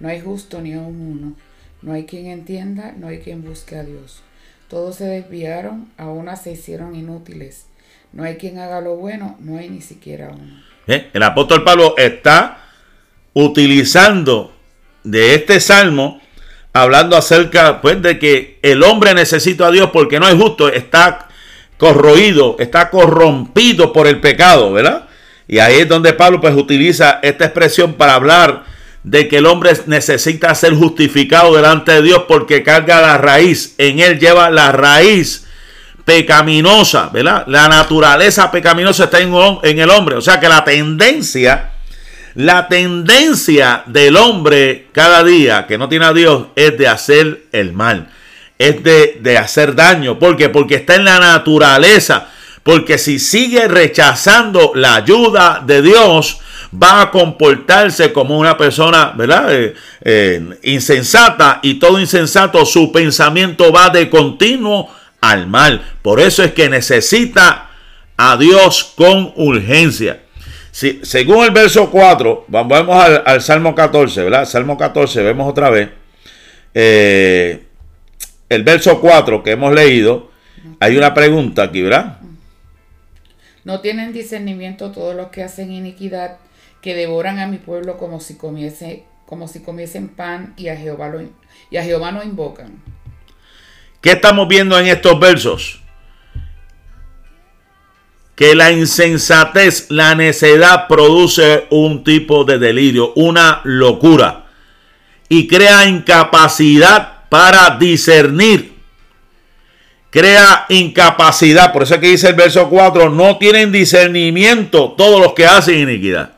no 0.00 0.08
hay 0.08 0.20
justo 0.20 0.60
ni 0.60 0.74
aun 0.74 1.00
uno, 1.00 1.36
no 1.82 1.92
hay 1.92 2.04
quien 2.04 2.26
entienda, 2.26 2.94
no 2.96 3.08
hay 3.08 3.18
quien 3.18 3.44
busque 3.44 3.76
a 3.76 3.84
Dios. 3.84 4.22
Todos 4.68 4.96
se 4.96 5.04
desviaron, 5.04 5.88
a 5.98 6.06
una 6.06 6.36
se 6.36 6.52
hicieron 6.52 6.94
inútiles. 6.94 7.66
No 8.12 8.24
hay 8.24 8.36
quien 8.36 8.58
haga 8.58 8.80
lo 8.80 8.96
bueno, 8.96 9.36
no 9.40 9.58
hay 9.58 9.68
ni 9.68 9.80
siquiera 9.80 10.30
uno. 10.30 10.62
¿Eh? 10.86 11.10
El 11.12 11.22
apóstol 11.22 11.62
Pablo 11.64 11.94
está 11.96 12.58
utilizando 13.34 14.52
de 15.04 15.34
este 15.34 15.60
salmo, 15.60 16.20
hablando 16.72 17.16
acerca 17.16 17.80
pues, 17.80 18.02
de 18.02 18.18
que 18.18 18.58
el 18.62 18.82
hombre 18.82 19.14
necesita 19.14 19.66
a 19.66 19.70
Dios 19.70 19.90
porque 19.92 20.20
no 20.20 20.28
es 20.28 20.34
justo, 20.34 20.68
está 20.68 21.28
corroído, 21.82 22.54
está 22.60 22.90
corrompido 22.90 23.92
por 23.92 24.06
el 24.06 24.20
pecado, 24.20 24.72
¿verdad? 24.72 25.08
Y 25.48 25.58
ahí 25.58 25.80
es 25.80 25.88
donde 25.88 26.12
Pablo 26.12 26.40
pues 26.40 26.54
utiliza 26.54 27.18
esta 27.24 27.46
expresión 27.46 27.94
para 27.94 28.14
hablar 28.14 28.62
de 29.02 29.26
que 29.26 29.38
el 29.38 29.46
hombre 29.46 29.72
necesita 29.86 30.54
ser 30.54 30.76
justificado 30.76 31.56
delante 31.56 31.90
de 31.90 32.02
Dios 32.02 32.22
porque 32.28 32.62
carga 32.62 33.00
la 33.00 33.18
raíz, 33.18 33.74
en 33.78 33.98
él 33.98 34.20
lleva 34.20 34.48
la 34.48 34.70
raíz 34.70 35.48
pecaminosa, 36.04 37.10
¿verdad? 37.12 37.42
La 37.48 37.66
naturaleza 37.66 38.52
pecaminosa 38.52 39.04
está 39.06 39.18
en, 39.18 39.34
el 39.80 39.90
hombre, 39.90 40.14
o 40.14 40.20
sea 40.20 40.38
que 40.38 40.48
la 40.48 40.62
tendencia, 40.62 41.72
la 42.36 42.68
tendencia 42.68 43.82
del 43.86 44.16
hombre 44.16 44.86
cada 44.92 45.24
día 45.24 45.66
que 45.66 45.78
no 45.78 45.88
tiene 45.88 46.04
a 46.04 46.12
Dios 46.12 46.46
es 46.54 46.78
de 46.78 46.86
hacer 46.86 47.46
el 47.50 47.72
mal 47.72 48.08
es 48.58 48.82
de, 48.82 49.38
hacer 49.38 49.74
daño. 49.74 50.18
¿Por 50.18 50.36
qué? 50.36 50.48
Porque 50.48 50.76
está 50.76 50.94
en 50.94 51.04
la 51.04 51.18
naturaleza. 51.18 52.28
Porque 52.62 52.98
si 52.98 53.18
sigue 53.18 53.66
rechazando 53.66 54.72
la 54.74 54.96
ayuda 54.96 55.62
de 55.66 55.82
Dios, 55.82 56.38
va 56.80 57.02
a 57.02 57.10
comportarse 57.10 58.12
como 58.12 58.38
una 58.38 58.56
persona, 58.56 59.12
¿verdad? 59.16 59.52
Eh, 59.52 59.74
eh, 60.02 60.58
insensata 60.62 61.58
y 61.62 61.74
todo 61.74 61.98
insensato, 61.98 62.64
su 62.64 62.92
pensamiento 62.92 63.72
va 63.72 63.90
de 63.90 64.08
continuo 64.08 64.88
al 65.20 65.48
mal. 65.48 65.82
Por 66.02 66.20
eso 66.20 66.44
es 66.44 66.52
que 66.52 66.68
necesita 66.68 67.70
a 68.16 68.36
Dios 68.36 68.92
con 68.96 69.32
urgencia. 69.36 70.20
Si, 70.70 71.00
según 71.02 71.44
el 71.44 71.50
verso 71.50 71.90
4, 71.90 72.46
vamos 72.48 73.04
al, 73.04 73.22
al, 73.26 73.42
Salmo 73.42 73.74
14, 73.74 74.22
¿verdad? 74.22 74.44
Salmo 74.46 74.78
14, 74.78 75.22
vemos 75.22 75.50
otra 75.50 75.68
vez. 75.68 75.90
Eh, 76.74 77.66
el 78.54 78.64
verso 78.64 79.00
4 79.00 79.42
que 79.42 79.52
hemos 79.52 79.74
leído, 79.74 80.30
hay 80.80 80.96
una 80.96 81.14
pregunta 81.14 81.64
aquí, 81.64 81.82
¿verdad? 81.82 82.20
No 83.64 83.80
tienen 83.80 84.12
discernimiento 84.12 84.90
todos 84.90 85.14
los 85.14 85.28
que 85.28 85.42
hacen 85.42 85.72
iniquidad, 85.72 86.38
que 86.80 86.94
devoran 86.94 87.38
a 87.38 87.46
mi 87.46 87.58
pueblo 87.58 87.96
como 87.96 88.20
si 88.20 88.36
comiese, 88.36 89.04
como 89.26 89.46
si 89.46 89.60
comiesen 89.60 90.08
pan 90.08 90.54
y 90.56 90.68
a 90.68 90.76
Jehová 90.76 91.08
lo, 91.08 91.22
y 91.70 91.76
a 91.76 91.84
Jehová 91.84 92.10
no 92.10 92.22
invocan. 92.22 92.82
¿Qué 94.00 94.12
estamos 94.12 94.48
viendo 94.48 94.78
en 94.78 94.88
estos 94.88 95.18
versos? 95.20 95.80
Que 98.34 98.56
la 98.56 98.72
insensatez, 98.72 99.90
la 99.90 100.16
necedad 100.16 100.88
produce 100.88 101.66
un 101.70 102.02
tipo 102.02 102.44
de 102.44 102.58
delirio, 102.58 103.12
una 103.14 103.60
locura 103.62 104.46
y 105.28 105.46
crea 105.46 105.86
incapacidad 105.86 107.11
para 107.32 107.78
discernir. 107.78 108.74
Crea 110.10 110.66
incapacidad. 110.68 111.72
Por 111.72 111.84
eso 111.84 111.94
es 111.94 112.00
que 112.00 112.08
dice 112.08 112.28
el 112.28 112.34
verso 112.34 112.68
4, 112.68 113.08
no 113.08 113.38
tienen 113.38 113.72
discernimiento 113.72 114.94
todos 114.98 115.18
los 115.18 115.32
que 115.32 115.46
hacen 115.46 115.78
iniquidad. 115.78 116.32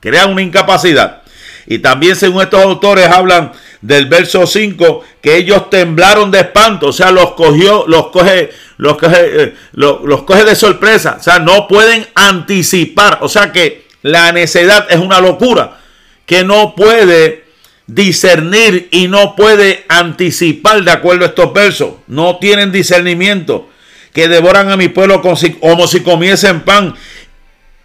Crea 0.00 0.26
una 0.26 0.42
incapacidad. 0.42 1.22
Y 1.66 1.78
también 1.78 2.14
según 2.14 2.42
estos 2.42 2.62
autores 2.62 3.08
hablan 3.08 3.52
del 3.80 4.04
verso 4.04 4.46
5 4.46 5.02
que 5.22 5.38
ellos 5.38 5.70
temblaron 5.70 6.30
de 6.30 6.40
espanto, 6.40 6.88
o 6.88 6.92
sea, 6.92 7.10
los 7.10 7.32
cogió, 7.32 7.86
los 7.86 8.08
coge, 8.08 8.50
los 8.76 8.98
coge, 8.98 9.44
eh, 9.44 9.54
los 9.72 10.24
coge 10.24 10.44
de 10.44 10.54
sorpresa, 10.54 11.16
o 11.18 11.22
sea, 11.22 11.38
no 11.38 11.66
pueden 11.66 12.06
anticipar, 12.14 13.20
o 13.22 13.30
sea 13.30 13.50
que 13.50 13.86
la 14.02 14.30
necedad 14.32 14.88
es 14.90 14.98
una 14.98 15.22
locura 15.22 15.78
que 16.26 16.44
no 16.44 16.74
puede 16.74 17.47
discernir 17.88 18.86
y 18.92 19.08
no 19.08 19.34
puede 19.34 19.84
anticipar 19.88 20.84
de 20.84 20.92
acuerdo 20.92 21.24
a 21.24 21.28
estos 21.28 21.52
versos. 21.52 21.94
No 22.06 22.36
tienen 22.36 22.70
discernimiento. 22.70 23.68
Que 24.12 24.28
devoran 24.28 24.70
a 24.70 24.76
mi 24.76 24.88
pueblo 24.88 25.20
como 25.20 25.86
si 25.86 26.00
comiesen 26.02 26.60
pan. 26.60 26.94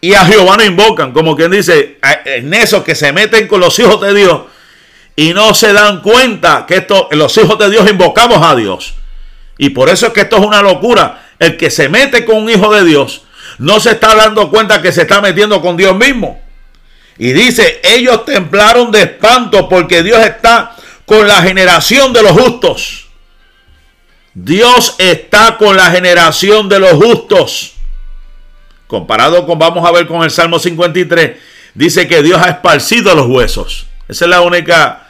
Y 0.01 0.13
a 0.13 0.25
Jehová 0.25 0.57
no 0.57 0.63
invocan. 0.63 1.13
Como 1.13 1.35
quien 1.35 1.51
dice, 1.51 1.97
en 2.25 2.53
esos 2.53 2.83
que 2.83 2.93
se 2.93 3.11
meten 3.11 3.47
con 3.47 3.59
los 3.59 3.79
hijos 3.79 3.99
de 4.01 4.13
Dios. 4.13 4.41
Y 5.15 5.33
no 5.33 5.53
se 5.53 5.73
dan 5.73 6.01
cuenta 6.01 6.65
que 6.67 6.75
esto, 6.77 7.07
los 7.11 7.35
hijos 7.37 7.57
de 7.57 7.69
Dios 7.69 7.89
invocamos 7.89 8.39
a 8.41 8.55
Dios. 8.55 8.95
Y 9.57 9.69
por 9.69 9.89
eso 9.89 10.07
es 10.07 10.13
que 10.13 10.21
esto 10.21 10.37
es 10.37 10.45
una 10.45 10.61
locura. 10.61 11.27
El 11.39 11.55
que 11.57 11.69
se 11.69 11.87
mete 11.87 12.25
con 12.25 12.37
un 12.37 12.49
hijo 12.49 12.73
de 12.73 12.83
Dios 12.83 13.23
no 13.59 13.79
se 13.79 13.91
está 13.91 14.15
dando 14.15 14.49
cuenta 14.49 14.81
que 14.81 14.91
se 14.91 15.03
está 15.03 15.21
metiendo 15.21 15.61
con 15.61 15.77
Dios 15.77 15.95
mismo. 15.95 16.42
Y 17.17 17.33
dice, 17.33 17.79
ellos 17.83 18.25
templaron 18.25 18.91
de 18.91 19.03
espanto 19.03 19.69
porque 19.69 20.03
Dios 20.03 20.19
está 20.25 20.75
con 21.05 21.27
la 21.27 21.41
generación 21.41 22.13
de 22.13 22.23
los 22.23 22.31
justos. 22.31 23.07
Dios 24.33 24.95
está 24.97 25.57
con 25.57 25.77
la 25.77 25.91
generación 25.91 26.67
de 26.69 26.79
los 26.79 26.93
justos. 26.93 27.73
Comparado 28.87 29.45
con, 29.45 29.59
vamos 29.59 29.87
a 29.87 29.91
ver 29.91 30.07
con 30.07 30.23
el 30.23 30.31
Salmo 30.31 30.59
53, 30.59 31.37
dice 31.73 32.07
que 32.07 32.23
Dios 32.23 32.41
ha 32.41 32.49
esparcido 32.49 33.15
los 33.15 33.27
huesos. 33.27 33.87
Esa 34.07 34.25
es 34.25 34.29
la 34.29 34.41
única 34.41 35.07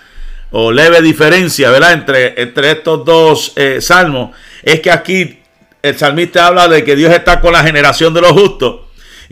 o 0.51 0.71
leve 0.71 1.01
diferencia, 1.01 1.71
¿verdad? 1.71 1.93
Entre, 1.93 2.41
entre 2.41 2.71
estos 2.71 3.03
dos 3.05 3.53
eh, 3.55 3.79
salmos. 3.81 4.35
Es 4.61 4.81
que 4.81 4.91
aquí 4.91 5.39
el 5.81 5.97
salmista 5.97 6.47
habla 6.47 6.67
de 6.67 6.83
que 6.83 6.95
Dios 6.95 7.11
está 7.11 7.41
con 7.41 7.53
la 7.53 7.63
generación 7.63 8.13
de 8.13 8.21
los 8.21 8.31
justos. 8.33 8.81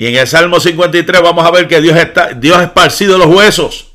Y 0.02 0.08
en 0.08 0.16
el 0.16 0.28
Salmo 0.28 0.60
53 0.60 1.22
vamos 1.22 1.46
a 1.46 1.52
ver 1.52 1.68
que 1.68 1.80
Dios, 1.80 1.96
está, 1.96 2.30
Dios 2.34 2.58
ha 2.58 2.64
esparcido 2.64 3.20
los 3.20 3.28
huesos. 3.28 3.92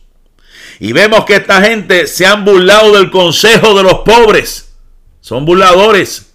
Y 0.78 0.92
vemos 0.92 1.24
que 1.24 1.34
esta 1.34 1.60
gente 1.60 2.06
se 2.06 2.24
han 2.24 2.44
burlado 2.44 2.92
del 2.92 3.10
consejo 3.10 3.76
de 3.76 3.82
los 3.82 3.94
pobres. 4.04 4.72
Son 5.20 5.44
burladores. 5.44 6.32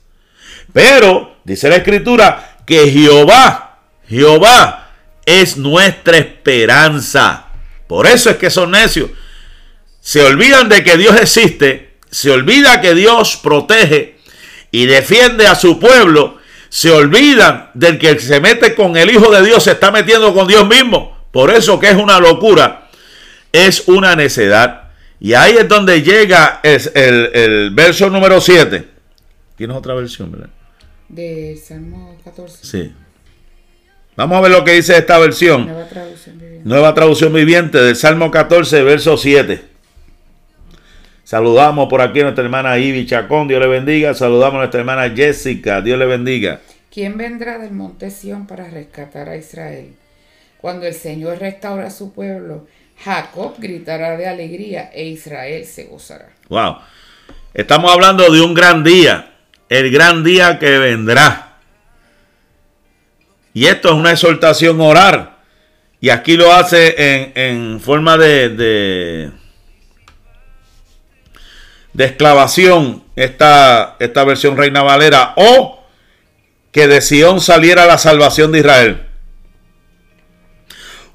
Pero, 0.73 1.37
dice 1.45 1.69
la 1.69 1.77
escritura, 1.77 2.57
que 2.65 2.91
Jehová, 2.91 3.79
Jehová 4.09 4.89
es 5.25 5.55
nuestra 5.55 6.17
esperanza. 6.17 7.45
Por 7.87 8.07
eso 8.07 8.29
es 8.29 8.35
que 8.35 8.49
son 8.49 8.71
necios. 8.71 9.11
Se 10.01 10.21
olvidan 10.21 10.67
de 10.67 10.83
que 10.83 10.97
Dios 10.97 11.15
existe. 11.15 11.93
Se 12.09 12.29
olvida 12.29 12.81
que 12.81 12.93
Dios 12.93 13.39
protege 13.41 14.17
y 14.69 14.85
defiende 14.87 15.47
a 15.47 15.55
su 15.55 15.79
pueblo 15.79 16.40
se 16.71 16.89
olvidan 16.89 17.69
del 17.73 17.99
que 17.99 18.17
se 18.17 18.39
mete 18.39 18.73
con 18.73 18.95
el 18.95 19.11
Hijo 19.11 19.29
de 19.29 19.43
Dios, 19.45 19.61
se 19.61 19.71
está 19.71 19.91
metiendo 19.91 20.33
con 20.33 20.47
Dios 20.47 20.65
mismo. 20.65 21.17
Por 21.29 21.53
eso 21.53 21.77
que 21.77 21.89
es 21.89 21.97
una 21.97 22.17
locura, 22.17 22.87
es 23.51 23.89
una 23.89 24.15
necedad. 24.15 24.83
Y 25.19 25.33
ahí 25.33 25.57
es 25.59 25.67
donde 25.67 26.01
llega 26.01 26.61
el, 26.63 27.71
verso 27.73 28.09
número 28.09 28.39
7. 28.39 28.87
¿Tienes 29.57 29.75
otra 29.75 29.95
versión, 29.95 30.31
verdad? 30.31 30.49
De 31.09 31.61
Salmo 31.61 32.17
14. 32.23 32.65
Sí. 32.65 32.93
Vamos 34.15 34.37
a 34.37 34.41
ver 34.41 34.51
lo 34.51 34.63
que 34.63 34.71
dice 34.71 34.97
esta 34.97 35.19
versión. 35.19 35.65
Nueva 35.65 35.89
traducción 35.89 36.39
viviente. 36.39 36.69
Nueva 36.69 36.93
traducción 36.93 37.33
viviente 37.33 37.77
del 37.79 37.95
Salmo 37.97 38.31
14, 38.31 38.81
verso 38.83 39.17
7. 39.17 39.70
Saludamos 41.31 41.87
por 41.87 42.01
aquí 42.01 42.19
a 42.19 42.23
nuestra 42.23 42.43
hermana 42.43 42.77
Ivy 42.77 43.05
Chacón, 43.05 43.47
Dios 43.47 43.61
le 43.61 43.67
bendiga. 43.67 44.13
Saludamos 44.13 44.55
a 44.55 44.57
nuestra 44.57 44.81
hermana 44.81 45.09
Jessica, 45.15 45.81
Dios 45.81 45.97
le 45.97 46.05
bendiga. 46.05 46.59
¿Quién 46.93 47.17
vendrá 47.17 47.57
del 47.57 47.71
monte 47.71 48.11
Sión 48.11 48.45
para 48.45 48.69
rescatar 48.69 49.29
a 49.29 49.37
Israel? 49.37 49.93
Cuando 50.57 50.85
el 50.87 50.93
Señor 50.93 51.39
restaura 51.39 51.89
su 51.89 52.11
pueblo, 52.11 52.67
Jacob 53.01 53.55
gritará 53.59 54.17
de 54.17 54.27
alegría 54.27 54.91
e 54.93 55.05
Israel 55.05 55.63
se 55.63 55.85
gozará. 55.85 56.27
Wow. 56.49 56.79
Estamos 57.53 57.89
hablando 57.93 58.29
de 58.29 58.41
un 58.41 58.53
gran 58.53 58.83
día, 58.83 59.31
el 59.69 59.89
gran 59.89 60.25
día 60.25 60.59
que 60.59 60.79
vendrá. 60.79 61.59
Y 63.53 63.67
esto 63.67 63.87
es 63.87 63.93
una 63.93 64.11
exhortación 64.11 64.81
orar. 64.81 65.37
Y 66.01 66.09
aquí 66.09 66.35
lo 66.35 66.51
hace 66.51 66.93
en, 66.97 67.31
en 67.35 67.79
forma 67.79 68.17
de, 68.17 68.49
de, 68.49 69.31
de 71.93 72.05
exclamación 72.05 73.03
esta, 73.15 73.95
esta 73.99 74.23
versión 74.23 74.57
Reina 74.57 74.83
Valera. 74.83 75.33
O 75.35 75.79
que 76.71 76.87
de 76.87 77.01
Sión 77.01 77.41
saliera 77.41 77.85
la 77.85 77.97
salvación 77.97 78.51
de 78.51 78.59
Israel. 78.59 79.01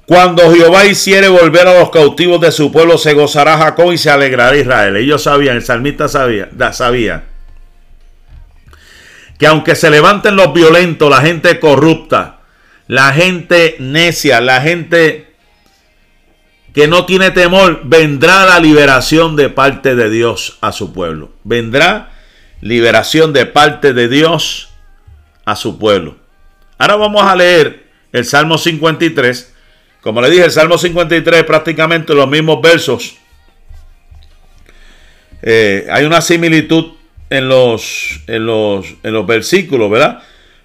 Cuando 0.05 0.53
Jehová 0.53 0.85
hiciere 0.85 1.27
volver 1.27 1.67
a 1.67 1.79
los 1.79 1.89
cautivos 1.89 2.39
de 2.39 2.51
su 2.51 2.71
pueblo, 2.71 2.97
se 2.97 3.13
gozará 3.13 3.57
Jacob 3.57 3.91
y 3.91 3.97
se 3.97 4.09
alegrará 4.09 4.55
Israel. 4.55 4.95
Ellos 4.95 5.23
sabían, 5.23 5.57
el 5.57 5.63
salmista 5.63 6.07
sabía, 6.07 6.49
sabía 6.71 7.23
que 9.37 9.47
aunque 9.47 9.75
se 9.75 9.89
levanten 9.89 10.35
los 10.35 10.53
violentos, 10.53 11.09
la 11.09 11.21
gente 11.21 11.59
corrupta, 11.59 12.39
la 12.87 13.13
gente 13.13 13.75
necia, 13.79 14.41
la 14.41 14.61
gente 14.61 15.26
que 16.77 16.87
no 16.87 17.07
tiene 17.07 17.31
temor, 17.31 17.81
vendrá 17.85 18.45
la 18.45 18.59
liberación 18.59 19.35
de 19.35 19.49
parte 19.49 19.95
de 19.95 20.11
Dios 20.11 20.59
a 20.61 20.71
su 20.71 20.93
pueblo. 20.93 21.31
Vendrá 21.43 22.11
liberación 22.61 23.33
de 23.33 23.47
parte 23.47 23.93
de 23.93 24.07
Dios 24.07 24.69
a 25.43 25.55
su 25.55 25.79
pueblo. 25.79 26.17
Ahora 26.77 26.97
vamos 26.97 27.23
a 27.23 27.35
leer 27.35 27.87
el 28.11 28.25
Salmo 28.25 28.59
53 28.59 29.55
como 30.01 30.21
le 30.21 30.29
dije, 30.29 30.45
el 30.45 30.51
Salmo 30.51 30.77
53 30.77 31.45
prácticamente 31.45 32.13
los 32.13 32.29
mismos 32.29 32.61
versos. 32.61 33.17
Eh, 35.41 35.87
hay 35.89 36.05
una 36.05 36.21
similitud 36.21 36.93
en 37.31 37.49
los, 37.49 38.21
en 38.27 38.45
los, 38.45 38.85
en 39.01 39.13
los 39.13 39.25
versículos, 39.25 39.89
¿verdad? 39.89 40.21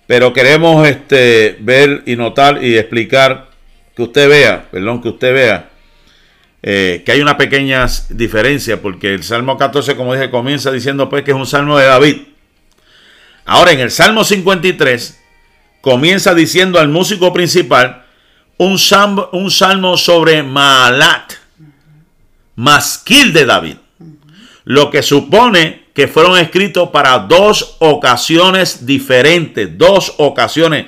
Pero 0.07 0.35
queremos 0.35 0.87
este, 0.87 1.57
ver 1.61 2.03
y 2.05 2.17
notar 2.17 2.63
y 2.63 2.77
explicar 2.77 3.49
que 3.97 4.03
usted 4.03 4.29
vea, 4.29 4.69
perdón, 4.71 5.01
que 5.01 5.09
usted 5.09 5.33
vea 5.33 5.72
eh, 6.63 7.03
que 7.05 7.13
hay 7.13 7.21
una 7.21 7.37
pequeña 7.37 7.87
diferencia, 8.11 8.81
porque 8.81 9.15
el 9.15 9.25
Salmo 9.25 9.57
14, 9.57 9.97
como 9.97 10.15
dije, 10.15 10.31
comienza 10.31 10.71
diciendo 10.71 11.09
pues 11.09 11.25
que 11.25 11.33
es 11.33 11.37
un 11.37 11.47
salmo 11.47 11.77
de 11.77 11.87
David. 11.87 12.17
Ahora 13.45 13.73
en 13.73 13.81
el 13.81 13.91
Salmo 13.91 14.23
53 14.23 15.21
comienza 15.81 16.35
diciendo 16.35 16.79
al 16.79 16.89
músico 16.89 17.33
principal, 17.33 18.05
un 18.59 18.79
salmo, 18.79 19.29
un 19.33 19.51
salmo 19.51 19.97
sobre 19.97 20.45
Maalat, 20.45 21.33
masquil 22.55 23.33
de 23.33 23.45
David, 23.45 23.77
lo 24.65 24.91
que 24.91 25.03
supone 25.03 25.87
que 25.95 26.07
fueron 26.07 26.39
escritos 26.39 26.91
para 26.91 27.19
dos 27.19 27.77
ocasiones 27.81 28.87
diferentes, 28.87 29.77
dos 29.77 30.15
ocasiones 30.19 30.87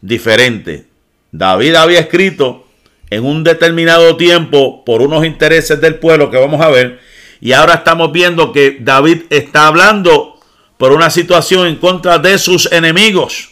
diferentes. 0.00 0.84
David 1.32 1.74
había 1.74 2.00
escrito 2.00 2.65
en 3.10 3.24
un 3.24 3.44
determinado 3.44 4.16
tiempo 4.16 4.84
por 4.84 5.02
unos 5.02 5.24
intereses 5.24 5.80
del 5.80 5.96
pueblo 5.96 6.30
que 6.30 6.38
vamos 6.38 6.60
a 6.60 6.68
ver, 6.68 7.00
y 7.40 7.52
ahora 7.52 7.74
estamos 7.74 8.12
viendo 8.12 8.52
que 8.52 8.78
David 8.80 9.22
está 9.30 9.66
hablando 9.66 10.40
por 10.78 10.92
una 10.92 11.10
situación 11.10 11.66
en 11.66 11.76
contra 11.76 12.18
de 12.18 12.38
sus 12.38 12.70
enemigos 12.72 13.50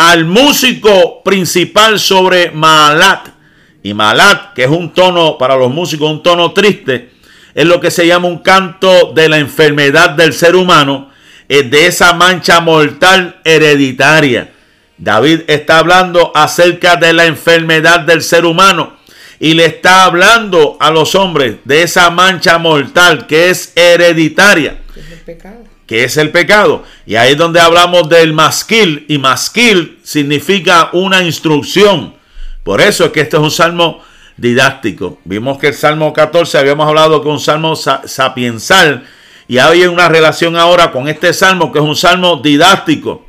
al 0.00 0.24
músico 0.24 1.22
principal 1.22 1.98
sobre 1.98 2.50
Malat. 2.52 3.28
Y 3.82 3.92
Malat, 3.92 4.54
que 4.54 4.64
es 4.64 4.70
un 4.70 4.94
tono 4.94 5.36
para 5.36 5.56
los 5.56 5.70
músicos, 5.70 6.10
un 6.10 6.22
tono 6.22 6.52
triste, 6.52 7.10
es 7.54 7.66
lo 7.66 7.80
que 7.80 7.90
se 7.90 8.06
llama 8.06 8.28
un 8.28 8.38
canto 8.38 9.12
de 9.12 9.28
la 9.28 9.36
enfermedad 9.36 10.10
del 10.10 10.32
ser 10.32 10.56
humano, 10.56 11.10
de 11.48 11.86
esa 11.86 12.14
mancha 12.14 12.60
mortal 12.60 13.40
hereditaria. 13.44 14.52
David 15.00 15.40
está 15.48 15.78
hablando 15.78 16.30
acerca 16.34 16.96
de 16.96 17.12
la 17.12 17.24
enfermedad 17.24 18.00
del 18.00 18.22
ser 18.22 18.44
humano 18.44 18.96
y 19.38 19.54
le 19.54 19.64
está 19.64 20.04
hablando 20.04 20.76
a 20.78 20.90
los 20.90 21.14
hombres 21.14 21.56
de 21.64 21.82
esa 21.82 22.10
mancha 22.10 22.58
mortal 22.58 23.26
que 23.26 23.48
es 23.48 23.72
hereditaria. 23.74 24.78
Es 24.94 25.10
el 25.10 25.18
pecado 25.20 25.70
que 25.90 26.04
es 26.04 26.16
el 26.18 26.30
pecado. 26.30 26.84
Y 27.04 27.16
ahí 27.16 27.32
es 27.32 27.36
donde 27.36 27.58
hablamos 27.60 28.08
del 28.08 28.32
masquil, 28.32 29.06
y 29.08 29.18
masquil 29.18 29.98
significa 30.04 30.90
una 30.92 31.20
instrucción. 31.24 32.14
Por 32.62 32.80
eso 32.80 33.06
es 33.06 33.10
que 33.10 33.22
este 33.22 33.36
es 33.36 33.42
un 33.42 33.50
salmo 33.50 34.00
didáctico. 34.36 35.18
Vimos 35.24 35.58
que 35.58 35.66
el 35.66 35.74
Salmo 35.74 36.12
14 36.12 36.58
habíamos 36.58 36.86
hablado 36.86 37.20
que 37.20 37.28
un 37.28 37.40
salmo 37.40 37.74
sapiensal, 37.74 39.04
y 39.48 39.58
hay 39.58 39.84
una 39.86 40.08
relación 40.08 40.56
ahora 40.56 40.92
con 40.92 41.08
este 41.08 41.32
salmo, 41.32 41.72
que 41.72 41.80
es 41.80 41.84
un 41.84 41.96
salmo 41.96 42.36
didáctico, 42.36 43.26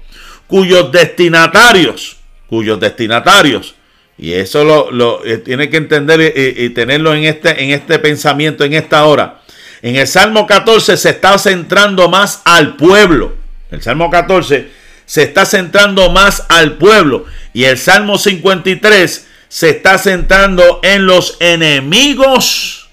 cuyos 0.52 0.92
destinatarios, 0.92 2.18
cuyos 2.46 2.80
destinatarios, 2.80 3.74
y 4.20 4.34
eso 4.34 4.92
lo, 4.92 5.26
eh, 5.26 5.40
tiene 5.40 5.72
que 5.72 5.78
entender 5.78 6.22
y, 6.22 6.66
y, 6.66 6.70
tenerlo 6.70 7.16
en 7.16 7.24
este, 7.24 7.64
en 7.64 7.72
este 7.72 7.98
pensamiento, 7.98 8.64
en 8.64 8.74
esta 8.74 9.06
hora 9.06 9.42
en 9.82 9.96
el 9.96 10.08
Salmo 10.08 10.46
14 10.46 10.96
se 10.96 11.10
está 11.10 11.38
centrando 11.38 12.08
más 12.08 12.42
al 12.46 12.76
pueblo. 12.76 13.36
El 13.72 13.82
Salmo 13.82 14.10
14 14.10 14.70
se 15.06 15.24
está 15.24 15.46
centrando 15.46 16.12
más 16.12 16.46
al 16.50 16.78
pueblo. 16.78 17.26
Y 17.54 17.64
el 17.64 17.78
Salmo 17.78 18.18
53 18.18 19.28
se 19.48 19.70
está 19.70 19.98
centrando 19.98 20.80
en 20.84 21.06
los 21.06 21.38
enemigos 21.40 22.90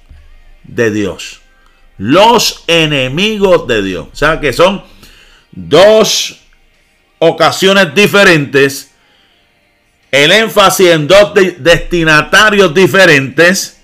de 0.65 0.91
Dios. 0.91 1.41
Los 1.99 2.65
enemigos 2.69 3.67
de 3.67 3.83
Dios. 3.83 4.09
O 4.13 4.17
sea 4.17 4.41
que 4.41 4.53
son 4.53 4.83
dos 5.53 6.41
ocasiones 7.19 7.95
diferentes. 7.95 8.91
El 10.11 10.33
énfasis 10.33 10.89
en 10.89 11.07
dos 11.07 11.33
destinatarios 11.59 12.73
diferentes. 12.73 13.81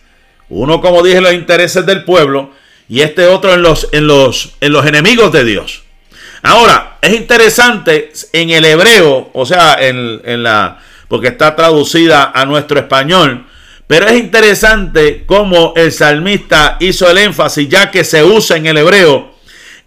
Uno, 0.49 0.81
como 0.81 1.03
dije, 1.03 1.20
los 1.20 1.33
intereses 1.35 1.85
del 1.85 2.05
pueblo 2.05 2.51
y 2.88 3.01
este 3.01 3.27
otro 3.27 3.53
en 3.53 3.62
los, 3.62 3.88
en 3.92 4.07
los, 4.07 4.55
en 4.61 4.73
los 4.73 4.87
enemigos 4.87 5.33
de 5.33 5.44
Dios. 5.44 5.83
Ahora, 6.42 6.99
es 7.01 7.14
interesante 7.14 8.12
en 8.33 8.51
el 8.51 8.64
hebreo, 8.64 9.31
o 9.33 9.47
sea, 9.47 9.77
en, 9.81 10.20
en 10.25 10.42
la, 10.42 10.79
porque 11.09 11.29
está 11.29 11.57
traducida 11.57 12.33
a 12.35 12.44
nuestro 12.44 12.79
español, 12.79 13.47
pero 13.87 14.07
es 14.07 14.18
interesante 14.18 15.25
cómo 15.27 15.73
el 15.77 15.92
salmista 15.92 16.77
hizo 16.81 17.11
el 17.11 17.18
énfasis, 17.18 17.68
ya 17.68 17.90
que 17.90 18.05
se 18.05 18.23
usa 18.25 18.57
en 18.57 18.66
el 18.66 18.79
hebreo 18.79 19.35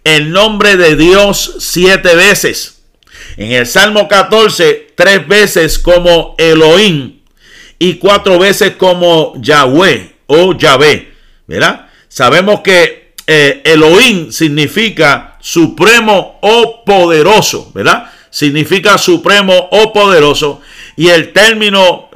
el 0.04 0.30
nombre 0.30 0.76
de 0.76 0.96
Dios 0.96 1.56
siete 1.58 2.14
veces. 2.14 2.77
En 3.38 3.52
el 3.52 3.68
Salmo 3.68 4.08
14, 4.08 4.94
tres 4.96 5.28
veces 5.28 5.78
como 5.78 6.34
Elohim 6.38 7.20
y 7.78 7.94
cuatro 7.94 8.36
veces 8.36 8.72
como 8.72 9.32
Yahweh 9.36 10.12
o 10.26 10.54
Yahvé, 10.54 11.12
¿verdad? 11.46 11.86
Sabemos 12.08 12.62
que 12.62 13.12
eh, 13.28 13.62
Elohim 13.64 14.32
significa 14.32 15.38
supremo 15.40 16.40
o 16.42 16.82
poderoso, 16.84 17.70
¿verdad? 17.72 18.10
Significa 18.28 18.98
supremo 18.98 19.68
o 19.70 19.92
poderoso. 19.92 20.60
Y 20.96 21.06
el 21.06 21.32
término 21.32 22.10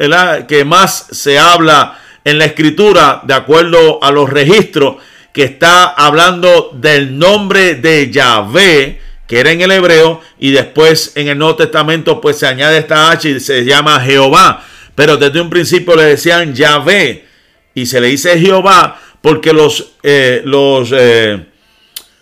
que 0.48 0.64
más 0.64 1.06
se 1.12 1.38
habla 1.38 2.00
en 2.24 2.40
la 2.40 2.46
escritura, 2.46 3.22
de 3.24 3.34
acuerdo 3.34 4.02
a 4.02 4.10
los 4.10 4.28
registros, 4.28 4.96
que 5.32 5.44
está 5.44 5.84
hablando 5.84 6.72
del 6.74 7.16
nombre 7.16 7.76
de 7.76 8.10
Yahvé, 8.10 9.11
que 9.32 9.40
era 9.40 9.50
en 9.50 9.62
el 9.62 9.72
hebreo, 9.72 10.20
y 10.38 10.50
después 10.50 11.12
en 11.14 11.26
el 11.26 11.38
Nuevo 11.38 11.56
Testamento 11.56 12.20
pues 12.20 12.36
se 12.36 12.46
añade 12.46 12.76
esta 12.76 13.10
H 13.10 13.30
y 13.30 13.40
se 13.40 13.64
llama 13.64 13.98
Jehová. 13.98 14.62
Pero 14.94 15.16
desde 15.16 15.40
un 15.40 15.48
principio 15.48 15.96
le 15.96 16.02
decían 16.02 16.52
Yahvé 16.54 17.24
y 17.72 17.86
se 17.86 17.98
le 18.02 18.08
dice 18.08 18.38
Jehová 18.38 19.00
porque 19.22 19.54
los, 19.54 19.94
eh, 20.02 20.42
los, 20.44 20.92
eh, 20.94 21.46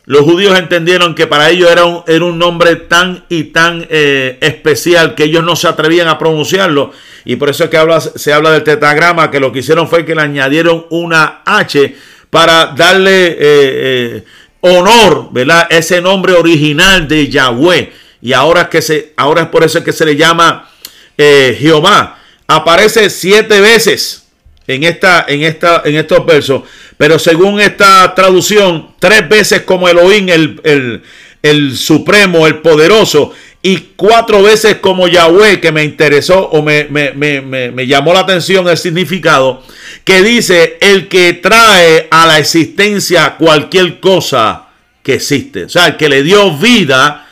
los 0.05 0.20
judíos 0.20 0.57
entendieron 0.57 1.16
que 1.16 1.27
para 1.27 1.51
ellos 1.51 1.68
era 1.68 1.85
un, 1.85 2.05
era 2.07 2.25
un 2.25 2.38
nombre 2.38 2.77
tan 2.77 3.25
y 3.29 3.42
tan 3.42 3.88
eh, 3.90 4.38
especial 4.40 5.16
que 5.16 5.25
ellos 5.25 5.42
no 5.42 5.57
se 5.57 5.66
atrevían 5.66 6.07
a 6.07 6.16
pronunciarlo. 6.16 6.92
Y 7.25 7.35
por 7.35 7.51
eso 7.51 7.64
es 7.64 7.70
que 7.70 7.77
habla, 7.77 8.01
se 8.01 8.33
habla 8.33 8.53
del 8.53 8.62
tetragrama, 8.62 9.33
que 9.33 9.40
lo 9.40 9.51
que 9.51 9.59
hicieron 9.59 9.88
fue 9.88 10.05
que 10.05 10.14
le 10.14 10.23
añadieron 10.23 10.87
una 10.90 11.42
H 11.44 11.92
para 12.31 12.66
darle 12.66 14.23
honor, 14.61 15.29
¿verdad? 15.33 15.66
Ese 15.70 16.01
nombre 16.01 16.33
original 16.35 17.09
de 17.09 17.29
Yahweh. 17.29 17.92
Y 18.23 18.33
ahora, 18.33 18.68
que 18.68 18.83
se, 18.83 19.12
ahora 19.16 19.42
es 19.42 19.49
por 19.49 19.64
eso 19.64 19.83
que 19.83 19.92
se 19.92 20.05
le 20.05 20.16
llama 20.16 20.70
Jehová. 21.16 22.18
aparece 22.46 23.11
siete 23.11 23.61
veces 23.61 24.27
en, 24.66 24.85
esta, 24.85 25.25
en, 25.29 25.42
esta, 25.42 25.83
en 25.85 25.96
estos 25.96 26.25
versos, 26.25 26.62
pero 26.96 27.18
según 27.18 27.61
esta 27.61 28.14
traducción, 28.14 28.94
tres 28.99 29.29
veces 29.29 29.62
como 29.62 29.88
Elohim, 29.88 30.29
el, 30.29 30.61
el, 30.64 31.03
el 31.42 31.77
supremo, 31.77 32.46
el 32.46 32.59
poderoso, 32.59 33.33
y 33.62 33.77
cuatro 33.96 34.42
veces 34.42 34.77
como 34.77 35.07
Yahweh, 35.07 35.61
que 35.61 35.70
me 35.70 35.85
interesó 35.85 36.49
o 36.49 36.62
me, 36.62 36.85
me, 36.85 37.12
me, 37.12 37.40
me, 37.42 37.87
llamó 37.87 38.14
la 38.14 38.20
atención 38.20 38.66
el 38.68 38.79
significado, 38.79 39.62
que 40.05 40.23
dice 40.23 40.79
el 40.81 41.09
que 41.09 41.35
trae 41.35 42.09
a 42.11 42.27
la 42.27 42.38
existencia 42.38 43.37
cualquier 43.37 44.01
cosa 44.01 44.68
que 45.03 45.14
existe. 45.14 45.64
O 45.64 45.68
sea, 45.68 45.88
el 45.88 45.96
que 45.96 46.09
le 46.09 46.23
dio 46.23 46.57
vida 46.57 47.27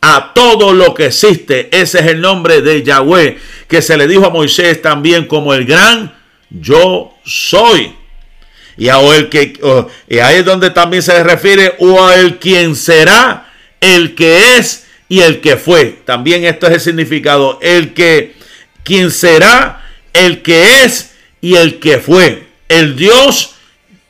a 0.00 0.32
todo 0.34 0.72
lo 0.72 0.94
que 0.94 1.06
existe. 1.06 1.68
Ese 1.70 2.00
es 2.00 2.06
el 2.06 2.20
nombre 2.20 2.62
de 2.62 2.82
Yahweh, 2.82 3.38
que 3.68 3.82
se 3.82 3.96
le 3.96 4.06
dijo 4.06 4.26
a 4.26 4.30
Moisés 4.30 4.80
también 4.80 5.26
como 5.26 5.52
el 5.52 5.66
gran 5.66 6.14
yo 6.48 7.12
soy. 7.24 7.94
Y 8.76 8.88
a 8.88 8.98
el 9.00 9.28
que, 9.28 9.58
y 10.08 10.18
ahí 10.18 10.36
es 10.36 10.44
donde 10.44 10.70
también 10.70 11.02
se 11.02 11.22
refiere 11.22 11.74
o 11.78 12.02
a 12.04 12.16
el 12.16 12.38
quien 12.38 12.74
será, 12.74 13.52
el 13.80 14.14
que 14.14 14.56
es 14.56 14.83
y 15.08 15.20
el 15.20 15.40
que 15.40 15.56
fue. 15.56 15.98
También 16.04 16.44
esto 16.44 16.66
es 16.66 16.74
el 16.74 16.80
significado. 16.80 17.58
El 17.62 17.94
que, 17.94 18.34
quien 18.82 19.10
será, 19.10 19.84
el 20.12 20.42
que 20.42 20.84
es 20.84 21.14
y 21.40 21.56
el 21.56 21.78
que 21.78 21.98
fue. 21.98 22.46
El 22.68 22.96
Dios 22.96 23.54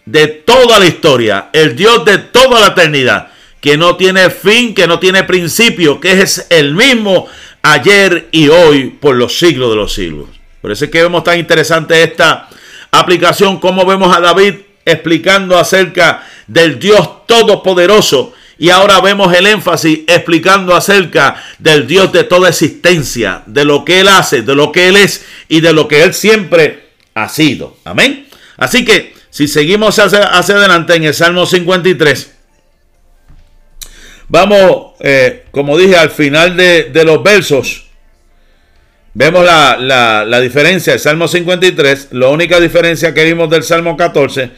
de 0.05 0.27
toda 0.27 0.79
la 0.79 0.87
historia. 0.87 1.51
El 1.53 1.77
Dios 1.77 2.05
de 2.05 2.19
toda 2.19 2.61
la 2.61 2.69
eternidad. 2.69 3.29
Que 3.61 3.77
no 3.77 3.97
tiene 3.97 4.31
fin, 4.31 4.75
que 4.75 4.87
no 4.87 4.99
tiene 4.99 5.25
principio. 5.25 6.01
Que 6.01 6.23
es 6.23 6.47
el 6.51 6.75
mismo 6.75 7.27
ayer 7.63 8.29
y 8.31 8.49
hoy 8.49 8.91
por 8.91 9.17
los 9.17 9.39
siglos 9.39 9.71
de 9.71 9.77
los 9.77 9.95
siglos. 9.95 10.29
Por 10.61 10.71
eso 10.71 10.85
es 10.85 10.91
que 10.91 11.03
vemos 11.03 11.25
tan 11.25 11.39
interesante 11.39 12.03
esta 12.03 12.49
aplicación. 12.91 13.59
Como 13.59 13.85
vemos 13.85 14.17
a 14.17 14.21
David 14.21 14.55
explicando 14.85 15.59
acerca 15.59 16.27
del 16.47 16.79
Dios 16.79 17.27
todopoderoso 17.27 18.35
y 18.59 18.71
ahora 18.71 19.01
vemos 19.01 19.35
el 19.35 19.47
énfasis 19.47 20.01
explicando 20.07 20.75
acerca 20.77 21.43
del 21.59 21.87
Dios 21.87 22.13
de 22.13 22.25
toda 22.25 22.49
existencia, 22.49 23.43
de 23.47 23.65
lo 23.65 23.85
que 23.85 24.01
Él 24.01 24.09
hace, 24.09 24.43
de 24.43 24.55
lo 24.55 24.71
que 24.71 24.89
Él 24.89 24.97
es 24.97 25.25
y 25.49 25.61
de 25.61 25.73
lo 25.73 25.89
que 25.89 26.03
Él 26.03 26.15
siempre 26.15 26.91
ha 27.15 27.29
sido. 27.29 27.77
Amén. 27.85 28.29
Así 28.57 28.85
que 28.85 29.15
si 29.31 29.49
seguimos 29.49 29.99
hacia, 29.99 30.29
adelante 30.39 30.95
en 30.95 31.05
el 31.05 31.15
Salmo 31.15 31.47
53, 31.47 32.33
vamos, 34.29 34.93
eh, 35.01 35.47
como 35.51 35.77
dije, 35.77 35.97
al 35.97 36.11
final 36.11 36.57
de, 36.57 37.03
los 37.05 37.23
versos. 37.23 37.89
Vemos 39.15 39.45
la, 39.45 39.77
la, 40.25 40.41
diferencia 40.41 40.93
del 40.93 41.01
Salmo 41.01 41.27
53. 41.27 42.09
La 42.13 42.29
única 42.29 42.61
diferencia 42.61 43.15
que 43.15 43.25
vimos 43.25 43.51
del 43.51 43.63
Salmo 43.63 43.97
14 43.97 44.51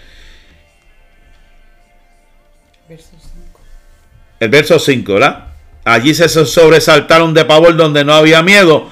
el 4.40 4.49
verso 4.49 4.79
5, 4.79 5.14
¿verdad? 5.14 5.46
Allí 5.85 6.14
se 6.14 6.29
sobresaltaron 6.29 7.33
de 7.33 7.44
pavor 7.44 7.77
donde 7.77 8.05
no 8.05 8.14
había 8.14 8.42
miedo, 8.42 8.90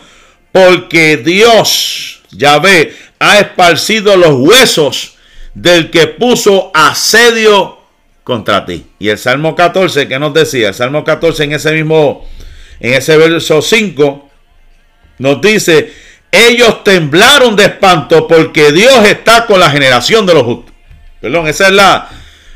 porque 0.53 1.17
Dios, 1.17 2.23
ya 2.31 2.59
ve, 2.59 2.95
ha 3.19 3.41
esparcido 3.41 4.17
los 4.17 4.35
huesos 4.35 5.17
del 5.55 5.91
que 5.91 6.07
puso 6.07 6.71
asedio 6.75 7.79
contra 8.23 8.65
ti. 8.65 8.87
Y 8.99 9.09
el 9.09 9.19
Salmo 9.19 9.55
14, 9.55 10.09
¿qué 10.09 10.19
nos 10.19 10.33
decía? 10.35 10.69
El 10.69 10.75
Salmo 10.75 11.05
14 11.05 11.45
en 11.45 11.53
ese 11.53 11.73
mismo, 11.73 12.27
en 12.81 12.95
ese 12.95 13.17
verso 13.17 13.61
5, 13.61 14.31
nos 15.19 15.41
dice, 15.41 15.93
ellos 16.31 16.83
temblaron 16.85 17.55
de 17.55 17.65
espanto 17.65 18.27
porque 18.27 18.73
Dios 18.73 19.07
está 19.07 19.47
con 19.47 19.61
la 19.61 19.71
generación 19.71 20.27
de 20.27 20.35
los 20.35 20.43
justos. 20.43 20.75
Perdón, 21.21 21.47
esa 21.47 21.69
es 21.69 21.73
la, 21.73 22.09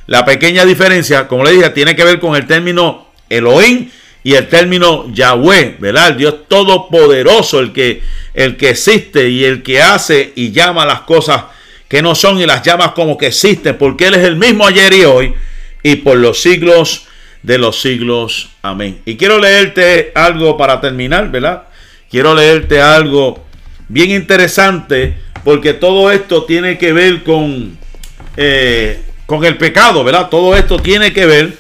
la 0.09 0.25
pequeña 0.25 0.64
diferencia, 0.64 1.29
como 1.29 1.44
le 1.44 1.53
dije, 1.53 1.68
tiene 1.71 1.94
que 1.94 2.03
ver 2.03 2.18
con 2.18 2.35
el 2.35 2.47
término 2.47 3.09
Elohim 3.29 3.90
y 4.25 4.35
el 4.35 4.49
término 4.49 5.07
Yahweh, 5.12 5.77
¿verdad? 5.79 6.09
El 6.09 6.16
Dios 6.16 6.35
todopoderoso, 6.49 7.61
el 7.61 7.75
que, 7.75 8.03
el 8.33 8.57
que 8.57 8.71
existe 8.71 9.29
y 9.29 9.44
el 9.44 9.62
que 9.62 9.83
hace 9.83 10.33
y 10.35 10.51
llama 10.51 10.87
las 10.87 11.03
cosas 11.03 11.44
que 11.88 12.01
no 12.01 12.14
son 12.14 12.40
y 12.40 12.47
las 12.47 12.62
llama 12.62 12.94
como 12.94 13.18
que 13.18 13.27
existen, 13.27 13.77
porque 13.77 14.07
Él 14.07 14.14
es 14.14 14.25
el 14.25 14.37
mismo 14.37 14.66
ayer 14.66 14.94
y 14.94 15.05
hoy 15.05 15.35
y 15.83 15.97
por 15.97 16.16
los 16.16 16.40
siglos 16.40 17.07
de 17.42 17.59
los 17.59 17.79
siglos. 17.79 18.49
Amén. 18.62 19.01
Y 19.05 19.16
quiero 19.16 19.38
leerte 19.38 20.12
algo 20.14 20.57
para 20.57 20.81
terminar, 20.81 21.31
¿verdad? 21.31 21.64
Quiero 22.11 22.35
leerte 22.35 22.81
algo 22.81 23.44
bien 23.88 24.11
interesante, 24.11 25.18
porque 25.44 25.75
todo 25.75 26.11
esto 26.11 26.44
tiene 26.44 26.79
que 26.79 26.94
ver 26.94 27.23
con 27.25 27.77
eh, 28.38 29.03
con 29.28 29.44
el 29.44 29.58
pecado, 29.58 30.04
¿verdad? 30.04 30.30
Todo 30.30 30.56
esto 30.56 30.78
tiene 30.78 31.12
que 31.12 31.26
ver 31.26 31.52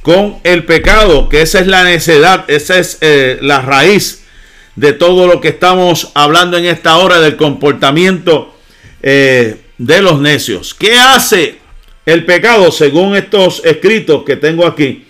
con 0.00 0.38
el 0.42 0.64
pecado, 0.64 1.28
que 1.28 1.42
esa 1.42 1.60
es 1.60 1.66
la 1.66 1.84
necedad, 1.84 2.46
esa 2.48 2.78
es 2.78 2.96
eh, 3.02 3.36
la 3.42 3.60
raíz 3.60 4.24
de 4.74 4.94
todo 4.94 5.26
lo 5.26 5.38
que 5.42 5.48
estamos 5.48 6.12
hablando 6.14 6.56
en 6.56 6.64
esta 6.64 6.96
hora 6.96 7.20
del 7.20 7.36
comportamiento 7.36 8.56
eh, 9.02 9.60
de 9.76 10.00
los 10.00 10.18
necios. 10.18 10.72
¿Qué 10.72 10.98
hace 10.98 11.58
el 12.06 12.24
pecado 12.24 12.72
según 12.72 13.14
estos 13.14 13.60
escritos 13.66 14.24
que 14.24 14.36
tengo 14.36 14.66
aquí? 14.66 15.04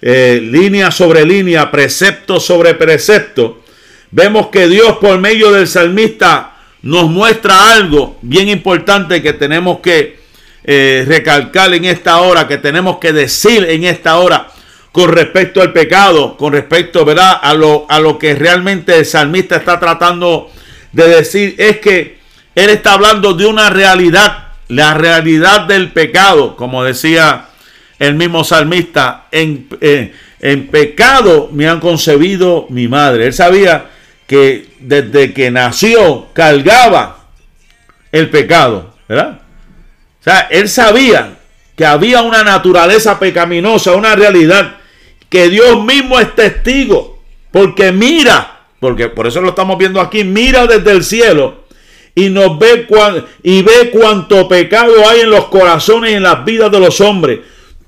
Eh, 0.00 0.40
línea 0.42 0.90
sobre 0.90 1.26
línea, 1.26 1.70
precepto 1.70 2.40
sobre 2.40 2.72
precepto. 2.72 3.62
Vemos 4.10 4.46
que 4.46 4.68
Dios 4.68 4.96
por 5.02 5.18
medio 5.18 5.52
del 5.52 5.68
salmista 5.68 6.56
nos 6.80 7.10
muestra 7.10 7.74
algo 7.74 8.16
bien 8.22 8.48
importante 8.48 9.20
que 9.20 9.34
tenemos 9.34 9.80
que 9.80 10.21
eh, 10.64 11.04
recalcar 11.06 11.74
en 11.74 11.84
esta 11.84 12.18
hora, 12.20 12.46
que 12.46 12.58
tenemos 12.58 12.98
que 12.98 13.12
decir 13.12 13.64
en 13.68 13.84
esta 13.84 14.16
hora 14.18 14.48
con 14.92 15.10
respecto 15.10 15.62
al 15.62 15.72
pecado, 15.72 16.36
con 16.36 16.52
respecto 16.52 17.04
¿verdad? 17.04 17.38
A, 17.42 17.54
lo, 17.54 17.86
a 17.88 17.98
lo 17.98 18.18
que 18.18 18.34
realmente 18.34 18.96
el 18.98 19.06
salmista 19.06 19.56
está 19.56 19.80
tratando 19.80 20.50
de 20.92 21.08
decir, 21.08 21.54
es 21.58 21.78
que 21.78 22.18
él 22.54 22.70
está 22.70 22.92
hablando 22.92 23.32
de 23.32 23.46
una 23.46 23.70
realidad, 23.70 24.48
la 24.68 24.94
realidad 24.94 25.62
del 25.62 25.90
pecado, 25.92 26.56
como 26.56 26.84
decía 26.84 27.46
el 27.98 28.14
mismo 28.14 28.44
salmista, 28.44 29.26
en, 29.30 29.68
eh, 29.80 30.12
en 30.40 30.66
pecado 30.68 31.48
me 31.52 31.68
han 31.68 31.80
concebido 31.80 32.66
mi 32.68 32.88
madre. 32.88 33.26
Él 33.26 33.32
sabía 33.32 33.86
que 34.26 34.66
desde 34.80 35.32
que 35.32 35.50
nació 35.50 36.28
cargaba 36.32 37.26
el 38.10 38.28
pecado, 38.28 38.94
¿verdad? 39.08 39.41
O 40.22 40.24
sea, 40.24 40.46
él 40.52 40.68
sabía 40.68 41.38
que 41.74 41.84
había 41.84 42.22
una 42.22 42.44
naturaleza 42.44 43.18
pecaminosa, 43.18 43.90
una 43.92 44.14
realidad 44.14 44.76
que 45.28 45.48
Dios 45.48 45.82
mismo 45.82 46.20
es 46.20 46.32
testigo, 46.36 47.20
porque 47.50 47.90
mira, 47.90 48.60
porque 48.78 49.08
por 49.08 49.26
eso 49.26 49.40
lo 49.40 49.48
estamos 49.48 49.76
viendo 49.78 50.00
aquí, 50.00 50.22
mira 50.22 50.68
desde 50.68 50.92
el 50.92 51.02
cielo 51.02 51.64
y 52.14 52.28
nos 52.28 52.56
ve 52.56 52.86
y 53.42 53.62
ve 53.62 53.90
cuánto 53.90 54.46
pecado 54.46 54.92
hay 55.08 55.22
en 55.22 55.30
los 55.30 55.46
corazones 55.46 56.12
y 56.12 56.14
en 56.14 56.22
las 56.22 56.44
vidas 56.44 56.70
de 56.70 56.78
los 56.78 57.00
hombres. 57.00 57.40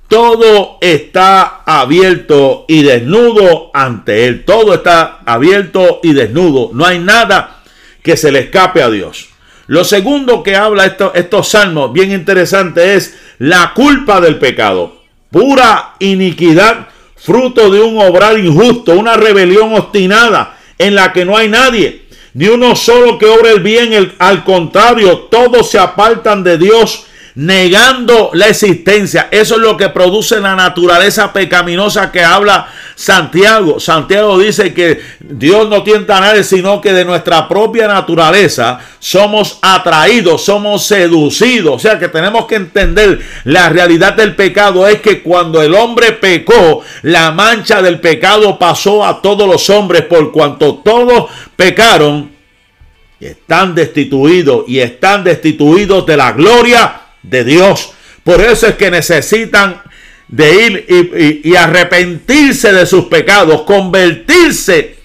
Todo 0.08 0.78
está 0.80 1.62
abierto 1.64 2.64
y 2.66 2.82
desnudo 2.82 3.70
ante 3.72 4.26
él. 4.26 4.44
Todo 4.44 4.74
está 4.74 5.20
abierto 5.24 6.00
y 6.02 6.14
desnudo. 6.14 6.70
No 6.72 6.84
hay 6.84 6.98
nada 6.98 7.62
que 8.02 8.16
se 8.16 8.32
le 8.32 8.40
escape 8.40 8.82
a 8.82 8.90
Dios. 8.90 9.33
Lo 9.66 9.84
segundo 9.84 10.42
que 10.42 10.56
habla 10.56 10.96
estos 11.14 11.48
salmos, 11.48 11.92
bien 11.92 12.12
interesante, 12.12 12.94
es 12.94 13.16
la 13.38 13.72
culpa 13.74 14.20
del 14.20 14.38
pecado. 14.38 15.00
Pura 15.30 15.94
iniquidad, 15.98 16.88
fruto 17.16 17.70
de 17.70 17.80
un 17.80 18.00
obrar 18.00 18.38
injusto, 18.38 18.92
una 18.92 19.14
rebelión 19.14 19.74
obstinada 19.74 20.58
en 20.78 20.94
la 20.94 21.12
que 21.12 21.24
no 21.24 21.36
hay 21.36 21.48
nadie, 21.48 22.04
ni 22.34 22.48
uno 22.48 22.76
solo 22.76 23.18
que 23.18 23.26
obre 23.26 23.52
el 23.52 23.60
bien, 23.60 24.12
al 24.18 24.44
contrario, 24.44 25.28
todos 25.30 25.70
se 25.70 25.78
apartan 25.78 26.44
de 26.44 26.58
Dios 26.58 27.06
negando 27.34 28.30
la 28.32 28.48
existencia. 28.48 29.28
Eso 29.30 29.54
es 29.54 29.60
lo 29.60 29.76
que 29.76 29.88
produce 29.88 30.40
la 30.40 30.54
naturaleza 30.54 31.32
pecaminosa 31.32 32.12
que 32.12 32.22
habla 32.22 32.68
Santiago. 32.94 33.80
Santiago 33.80 34.38
dice 34.38 34.72
que 34.72 35.00
Dios 35.20 35.68
no 35.68 35.82
tienta 35.82 36.18
a 36.18 36.20
nadie, 36.20 36.44
sino 36.44 36.80
que 36.80 36.92
de 36.92 37.04
nuestra 37.04 37.48
propia 37.48 37.88
naturaleza 37.88 38.78
somos 38.98 39.58
atraídos, 39.62 40.44
somos 40.44 40.86
seducidos. 40.86 41.74
O 41.74 41.78
sea 41.78 41.98
que 41.98 42.08
tenemos 42.08 42.46
que 42.46 42.56
entender 42.56 43.20
la 43.44 43.68
realidad 43.68 44.14
del 44.14 44.36
pecado 44.36 44.86
es 44.86 45.00
que 45.00 45.22
cuando 45.22 45.60
el 45.62 45.74
hombre 45.74 46.12
pecó, 46.12 46.82
la 47.02 47.32
mancha 47.32 47.82
del 47.82 48.00
pecado 48.00 48.58
pasó 48.58 49.04
a 49.04 49.20
todos 49.20 49.48
los 49.48 49.68
hombres 49.70 50.02
por 50.02 50.30
cuanto 50.32 50.76
todos 50.76 51.30
pecaron. 51.56 52.32
Están 53.20 53.74
destituidos 53.74 54.64
y 54.68 54.80
están 54.80 55.24
destituidos 55.24 56.04
de 56.06 56.16
la 56.16 56.32
gloria 56.32 57.00
de 57.22 57.42
Dios. 57.44 57.92
Por 58.22 58.40
eso 58.40 58.66
es 58.66 58.74
que 58.74 58.90
necesitan 58.90 59.82
de 60.34 60.66
ir 60.66 61.42
y, 61.44 61.54
arrepentirse 61.54 62.72
de 62.72 62.86
sus 62.86 63.04
pecados, 63.04 63.62
convertirse 63.62 64.96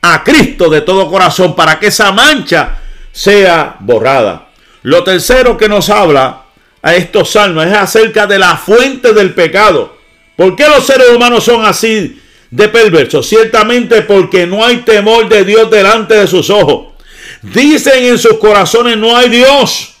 a 0.00 0.24
Cristo 0.24 0.70
de 0.70 0.80
todo 0.80 1.10
corazón 1.10 1.54
para 1.54 1.78
que 1.78 1.88
esa 1.88 2.10
mancha 2.10 2.78
sea 3.12 3.76
borrada. 3.80 4.48
Lo 4.82 5.04
tercero 5.04 5.58
que 5.58 5.68
nos 5.68 5.90
habla 5.90 6.44
a 6.80 6.94
estos 6.94 7.32
salmos 7.32 7.66
es 7.66 7.74
acerca 7.74 8.26
de 8.26 8.38
la 8.38 8.56
fuente 8.56 9.12
del 9.12 9.34
pecado. 9.34 9.98
¿Por 10.36 10.56
qué 10.56 10.66
los 10.66 10.86
seres 10.86 11.10
humanos 11.14 11.44
son 11.44 11.66
así 11.66 12.18
de 12.50 12.68
perversos? 12.68 13.28
Ciertamente 13.28 14.00
porque 14.02 14.46
no 14.46 14.64
hay 14.64 14.78
temor 14.78 15.28
de 15.28 15.44
Dios 15.44 15.70
delante 15.70 16.14
de 16.14 16.26
sus 16.26 16.48
ojos. 16.48 16.94
Dicen 17.42 18.04
en 18.04 18.18
sus 18.18 18.38
corazones 18.38 18.96
no 18.96 19.14
hay 19.14 19.28
Dios. 19.28 19.97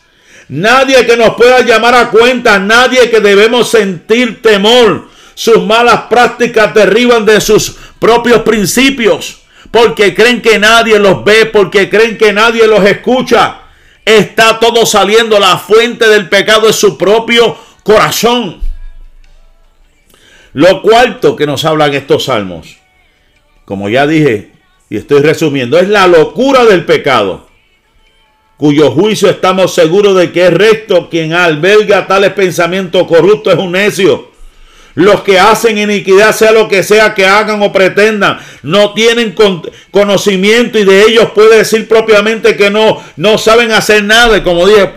Nadie 0.48 1.04
que 1.04 1.16
nos 1.16 1.34
pueda 1.34 1.60
llamar 1.60 1.94
a 1.94 2.10
cuenta, 2.10 2.58
nadie 2.58 3.10
que 3.10 3.20
debemos 3.20 3.70
sentir 3.70 4.40
temor. 4.40 5.08
Sus 5.34 5.64
malas 5.64 6.02
prácticas 6.10 6.74
derriban 6.74 7.24
de 7.24 7.40
sus 7.40 7.76
propios 7.98 8.42
principios, 8.42 9.42
porque 9.70 10.14
creen 10.14 10.40
que 10.40 10.58
nadie 10.58 10.98
los 10.98 11.22
ve, 11.22 11.46
porque 11.46 11.90
creen 11.90 12.16
que 12.16 12.32
nadie 12.32 12.66
los 12.66 12.84
escucha. 12.84 13.60
Está 14.04 14.58
todo 14.58 14.86
saliendo, 14.86 15.38
la 15.38 15.58
fuente 15.58 16.08
del 16.08 16.28
pecado 16.28 16.68
es 16.68 16.76
su 16.76 16.96
propio 16.96 17.56
corazón. 17.82 18.60
Lo 20.54 20.80
cuarto 20.80 21.36
que 21.36 21.46
nos 21.46 21.64
hablan 21.66 21.92
estos 21.92 22.24
salmos, 22.24 22.78
como 23.66 23.90
ya 23.90 24.06
dije 24.06 24.52
y 24.88 24.96
estoy 24.96 25.20
resumiendo, 25.20 25.78
es 25.78 25.88
la 25.88 26.06
locura 26.06 26.64
del 26.64 26.86
pecado 26.86 27.47
cuyo 28.58 28.90
juicio 28.90 29.30
estamos 29.30 29.72
seguros 29.72 30.16
de 30.16 30.32
que 30.32 30.46
es 30.46 30.52
recto, 30.52 31.08
quien 31.08 31.32
alberga 31.32 32.06
tales 32.06 32.32
pensamientos 32.32 33.06
corruptos 33.06 33.54
es 33.54 33.58
un 33.58 33.72
necio. 33.72 34.28
Los 34.94 35.22
que 35.22 35.38
hacen 35.38 35.78
iniquidad, 35.78 36.34
sea 36.34 36.50
lo 36.50 36.66
que 36.66 36.82
sea 36.82 37.14
que 37.14 37.24
hagan 37.24 37.62
o 37.62 37.72
pretendan, 37.72 38.40
no 38.64 38.94
tienen 38.94 39.32
conocimiento 39.92 40.76
y 40.76 40.84
de 40.84 41.02
ellos 41.02 41.30
puede 41.36 41.58
decir 41.58 41.86
propiamente 41.86 42.56
que 42.56 42.68
no, 42.68 43.00
no 43.16 43.38
saben 43.38 43.70
hacer 43.70 44.02
nada. 44.02 44.42
Como 44.42 44.66
dije, 44.66 44.90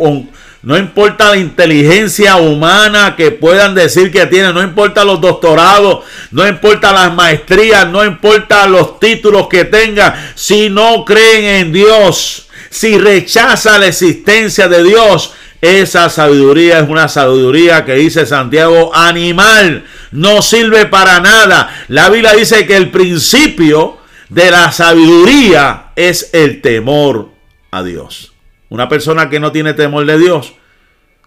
no 0.63 0.78
importa 0.78 1.30
la 1.30 1.38
inteligencia 1.38 2.36
humana 2.36 3.15
que 3.15 3.32
puedan 3.32 3.74
decir 3.76 4.12
que 4.12 4.26
tienen, 4.28 4.54
no 4.54 4.62
importa 4.62 5.04
los 5.04 5.19
doctorados, 5.19 6.06
no 6.32 6.47
importa 6.47 6.91
las 6.91 7.13
maestrías, 7.13 7.88
no 7.88 8.06
importa 8.06 8.67
los 8.67 9.00
títulos 9.00 9.47
que 9.47 9.65
tengan, 9.65 10.13
si 10.36 10.69
no 10.69 11.04
creen 11.06 11.45
en 11.65 11.74
Dios 11.74 12.47
si 12.71 12.97
rechaza 12.97 13.78
la 13.78 13.88
existencia 13.88 14.69
de 14.69 14.82
Dios, 14.84 15.34
esa 15.60 16.10
sabiduría 16.10 16.80
es 16.80 16.89
una 16.89 17.10
sabiduría 17.10 17.86
que 17.86 17.95
dice 17.95 18.26
Santiago 18.26 18.95
animal, 18.95 19.86
no 20.12 20.41
sirve 20.41 20.86
para 20.86 21.19
nada. 21.19 21.69
La 21.89 22.10
Biblia 22.10 22.34
dice 22.34 22.65
que 22.65 22.78
el 22.78 22.89
principio 22.89 23.97
de 24.30 24.50
la 24.50 24.71
sabiduría 24.71 25.91
es 25.97 26.30
el 26.34 26.62
temor 26.62 27.30
a 27.71 27.84
Dios. 27.84 28.31
Una 28.71 28.88
persona 28.88 29.29
que 29.29 29.41
no 29.41 29.51
tiene 29.51 29.73
temor 29.73 30.05
de 30.05 30.17
Dios 30.17 30.53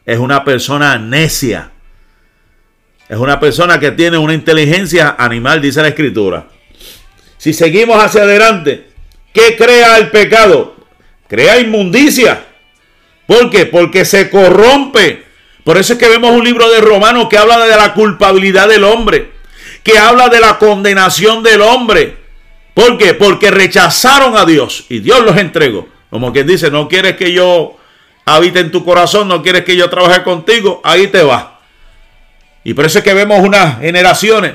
es 0.06 0.18
una 0.18 0.44
persona 0.44 0.96
necia. 0.96 1.72
Es 3.06 3.18
una 3.18 3.38
persona 3.38 3.78
que 3.78 3.90
tiene 3.90 4.16
una 4.16 4.32
inteligencia 4.32 5.14
animal, 5.18 5.60
dice 5.60 5.82
la 5.82 5.88
escritura. 5.88 6.46
Si 7.36 7.52
seguimos 7.52 8.02
hacia 8.02 8.22
adelante, 8.22 8.88
¿qué 9.34 9.56
crea 9.58 9.98
el 9.98 10.10
pecado? 10.10 10.74
crea 11.28 11.60
inmundicia. 11.60 12.46
¿Por 13.26 13.50
qué? 13.50 13.66
Porque 13.66 14.06
se 14.06 14.30
corrompe. 14.30 15.26
Por 15.64 15.76
eso 15.76 15.92
es 15.92 15.98
que 15.98 16.08
vemos 16.08 16.30
un 16.30 16.44
libro 16.44 16.70
de 16.70 16.80
Romanos 16.80 17.26
que 17.28 17.36
habla 17.36 17.62
de 17.66 17.76
la 17.76 17.92
culpabilidad 17.92 18.68
del 18.68 18.84
hombre, 18.84 19.32
que 19.82 19.98
habla 19.98 20.30
de 20.30 20.40
la 20.40 20.58
condenación 20.58 21.42
del 21.42 21.60
hombre. 21.60 22.16
¿Por 22.72 22.96
qué? 22.96 23.12
Porque 23.12 23.50
rechazaron 23.50 24.34
a 24.34 24.46
Dios 24.46 24.86
y 24.88 25.00
Dios 25.00 25.22
los 25.22 25.36
entregó. 25.36 25.92
Como 26.14 26.32
quien 26.32 26.46
dice, 26.46 26.70
no 26.70 26.86
quieres 26.86 27.16
que 27.16 27.32
yo 27.32 27.76
habite 28.24 28.60
en 28.60 28.70
tu 28.70 28.84
corazón, 28.84 29.26
no 29.26 29.42
quieres 29.42 29.64
que 29.64 29.74
yo 29.74 29.90
trabaje 29.90 30.22
contigo, 30.22 30.80
ahí 30.84 31.08
te 31.08 31.24
va. 31.24 31.58
Y 32.62 32.72
por 32.72 32.84
eso 32.84 32.98
es 32.98 33.04
que 33.04 33.12
vemos 33.12 33.40
unas 33.40 33.80
generaciones, 33.80 34.54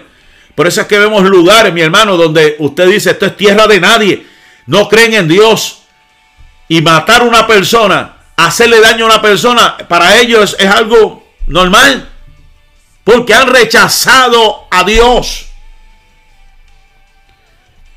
por 0.55 0.67
eso 0.67 0.79
es 0.79 0.87
que 0.87 0.97
vemos 0.97 1.21
lugares, 1.23 1.73
mi 1.73 1.81
hermano, 1.81 2.15
donde 2.15 2.55
usted 2.59 2.87
dice, 2.87 3.09
esto 3.09 3.25
es 3.25 3.35
tierra 3.35 3.67
de 3.67 3.81
nadie, 3.81 4.25
no 4.67 4.87
creen 4.87 5.15
en 5.15 5.27
Dios, 5.27 5.81
y 6.69 6.81
matar 6.81 7.23
a 7.23 7.25
una 7.25 7.45
persona, 7.45 8.15
hacerle 8.37 8.79
daño 8.79 9.03
a 9.03 9.07
una 9.07 9.21
persona, 9.21 9.77
para 9.89 10.17
ellos 10.17 10.55
es 10.57 10.65
algo 10.65 11.27
normal. 11.47 12.07
Porque 13.03 13.33
han 13.33 13.47
rechazado 13.47 14.65
a 14.71 14.85
Dios. 14.85 15.48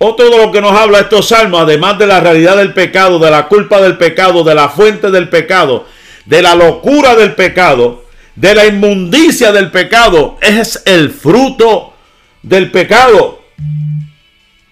Otro 0.05 0.31
de 0.31 0.37
lo 0.37 0.51
que 0.51 0.61
nos 0.61 0.73
habla 0.73 0.99
estos 0.99 1.29
salmos, 1.29 1.61
además 1.61 1.97
de 1.97 2.09
la 2.09 2.19
realidad 2.19 2.57
del 2.57 2.75
pecado, 2.75 3.21
de 3.21 3.31
la 3.31 3.47
culpa 3.47 3.81
del 3.81 3.97
pecado, 3.97 4.43
de 4.43 4.53
la 4.53 4.69
fuente 4.69 5.12
del 5.12 5.29
pecado, 5.29 5.87
de 6.25 6.43
la 6.43 6.57
locura 6.57 7.15
del 7.15 7.37
pecado, 7.37 8.05
de 8.35 8.53
la 8.53 8.67
inmundicia 8.67 9.53
del 9.53 9.71
pecado, 9.71 10.38
es 10.41 10.83
el 10.87 11.11
fruto 11.11 11.95
del 12.43 12.73
pecado. 12.73 13.43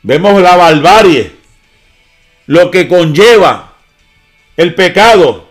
Vemos 0.03 0.43
la 0.43 0.57
barbarie, 0.57 1.31
lo 2.47 2.69
que 2.73 2.89
conlleva 2.89 3.75
el 4.57 4.75
pecado, 4.75 5.45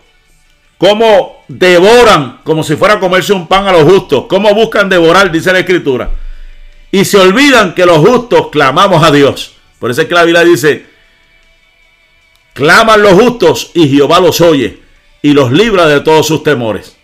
cómo 0.76 1.42
devoran 1.48 2.40
como 2.44 2.62
si 2.64 2.76
fuera 2.76 2.96
a 2.96 3.00
comerse 3.00 3.32
un 3.32 3.46
pan 3.46 3.66
a 3.66 3.72
los 3.72 3.84
justos, 3.84 4.26
cómo 4.28 4.52
buscan 4.54 4.90
devorar, 4.90 5.32
dice 5.32 5.54
la 5.54 5.60
escritura. 5.60 6.10
Y 6.92 7.06
se 7.06 7.16
olvidan 7.16 7.74
que 7.74 7.86
los 7.86 7.96
justos 7.96 8.48
clamamos 8.50 9.02
a 9.02 9.10
Dios. 9.10 9.56
Por 9.80 9.90
eso 9.90 10.02
es 10.02 10.08
que 10.08 10.14
la 10.14 10.24
Biblia 10.24 10.44
dice, 10.44 10.86
claman 12.52 13.02
los 13.02 13.14
justos 13.14 13.70
y 13.74 13.88
Jehová 13.88 14.20
los 14.20 14.40
oye 14.42 14.78
y 15.22 15.32
los 15.32 15.50
libra 15.50 15.86
de 15.86 16.00
todos 16.00 16.26
sus 16.26 16.42
temores. 16.44 16.96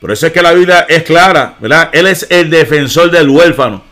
Por 0.00 0.12
eso 0.12 0.28
es 0.28 0.32
que 0.32 0.40
la 0.40 0.52
Biblia 0.52 0.86
es 0.88 1.02
clara, 1.02 1.56
¿verdad? 1.58 1.90
Él 1.92 2.06
es 2.06 2.28
el 2.30 2.48
defensor 2.48 3.10
del 3.10 3.28
huérfano. 3.28 3.82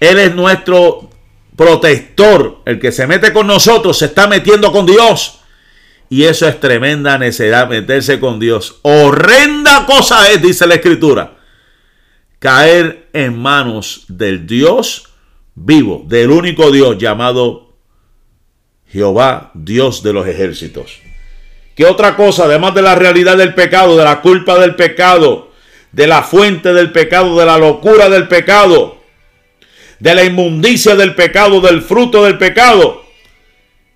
Él 0.00 0.18
es 0.18 0.34
nuestro 0.34 1.10
protector, 1.54 2.62
el 2.64 2.80
que 2.80 2.90
se 2.90 3.06
mete 3.06 3.34
con 3.34 3.46
nosotros, 3.46 3.98
se 3.98 4.06
está 4.06 4.26
metiendo 4.26 4.72
con 4.72 4.86
Dios. 4.86 5.40
Y 6.08 6.24
eso 6.24 6.48
es 6.48 6.58
tremenda 6.58 7.18
necesidad, 7.18 7.68
meterse 7.68 8.18
con 8.18 8.40
Dios. 8.40 8.78
Horrenda 8.80 9.84
cosa 9.84 10.30
es, 10.30 10.40
dice 10.40 10.66
la 10.66 10.76
Escritura, 10.76 11.34
caer 12.38 13.08
en 13.12 13.38
manos 13.38 14.04
del 14.08 14.46
Dios 14.46 15.11
vivo, 15.54 16.02
del 16.06 16.30
único 16.30 16.70
Dios 16.70 16.98
llamado 16.98 17.74
Jehová, 18.88 19.50
Dios 19.54 20.02
de 20.02 20.12
los 20.12 20.26
ejércitos. 20.26 21.00
¿Qué 21.74 21.86
otra 21.86 22.16
cosa, 22.16 22.44
además 22.44 22.74
de 22.74 22.82
la 22.82 22.94
realidad 22.94 23.36
del 23.36 23.54
pecado, 23.54 23.96
de 23.96 24.04
la 24.04 24.20
culpa 24.20 24.58
del 24.58 24.76
pecado, 24.76 25.50
de 25.92 26.06
la 26.06 26.22
fuente 26.22 26.72
del 26.72 26.92
pecado, 26.92 27.38
de 27.38 27.46
la 27.46 27.58
locura 27.58 28.08
del 28.08 28.28
pecado? 28.28 29.02
de 30.02 30.16
la 30.16 30.24
inmundicia 30.24 30.96
del 30.96 31.14
pecado, 31.14 31.60
del 31.60 31.80
fruto 31.80 32.24
del 32.24 32.36
pecado. 32.36 33.04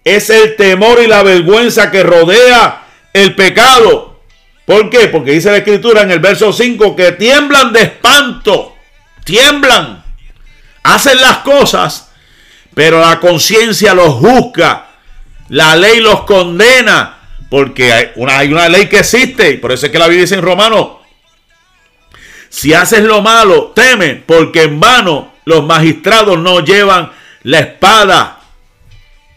Es 0.05 0.31
el 0.31 0.55
temor 0.55 1.01
y 1.03 1.09
la 1.09 1.25
vergüenza 1.25 1.91
que 1.91 2.05
rodea 2.05 2.87
el 3.13 3.35
pecado. 3.35 4.21
¿Por 4.65 4.89
qué? 4.89 5.09
Porque 5.09 5.33
dice 5.33 5.51
la 5.51 5.57
escritura 5.57 6.03
en 6.03 6.13
el 6.13 6.21
verso 6.21 6.53
5 6.53 6.95
que 6.95 7.11
tiemblan 7.13 7.73
de 7.73 7.83
espanto, 7.83 8.77
tiemblan, 9.25 10.05
hacen 10.95 11.21
las 11.21 11.39
cosas, 11.39 12.13
pero 12.75 13.01
la 13.01 13.21
conciencia 13.21 13.95
los 13.95 14.15
juzga, 14.15 14.89
la 15.49 15.77
ley 15.77 16.01
los 16.01 16.23
condena, 16.23 17.17
porque 17.51 17.93
hay 17.93 18.11
una, 18.17 18.39
hay 18.39 18.53
una 18.53 18.69
ley 18.69 18.89
que 18.89 18.99
existe, 18.99 19.51
y 19.51 19.57
por 19.59 19.73
eso 19.73 19.87
es 19.87 19.93
que 19.93 19.99
la 19.99 20.07
Biblia 20.07 20.23
dice 20.23 20.35
en 20.35 20.43
Romano, 20.43 21.01
si 22.49 22.73
haces 22.73 23.03
lo 23.03 23.21
malo, 23.21 23.73
teme, 23.75 24.23
porque 24.27 24.63
en 24.63 24.81
vano 24.81 25.33
los 25.45 25.65
magistrados 25.65 26.39
no 26.39 26.61
llevan 26.61 27.13
la 27.43 27.59
espada. 27.61 28.41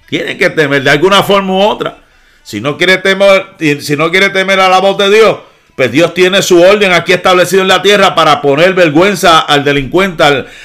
Tienen 0.07 0.37
que 0.37 0.49
temer 0.49 0.83
de 0.83 0.89
alguna 0.89 1.21
forma 1.23 1.53
u 1.53 1.61
otra. 1.61 1.99
Si 2.43 2.61
no 2.61 2.77
quiere 2.77 2.97
temer, 2.97 3.55
si 3.81 3.95
no 3.95 4.09
quiere 4.09 4.29
temer 4.29 4.59
a 4.59 4.69
la 4.69 4.79
voz 4.79 4.97
de 4.97 5.09
Dios, 5.09 5.37
pues 5.79 5.93
Dios 5.93 6.13
tiene 6.13 6.41
su 6.41 6.61
orden 6.61 6.91
aquí 6.91 7.13
establecido 7.13 7.61
en 7.61 7.69
la 7.69 7.81
tierra 7.81 8.13
para 8.13 8.41
poner 8.41 8.73
vergüenza 8.73 9.39
al 9.39 9.63
delincuente, 9.63 10.21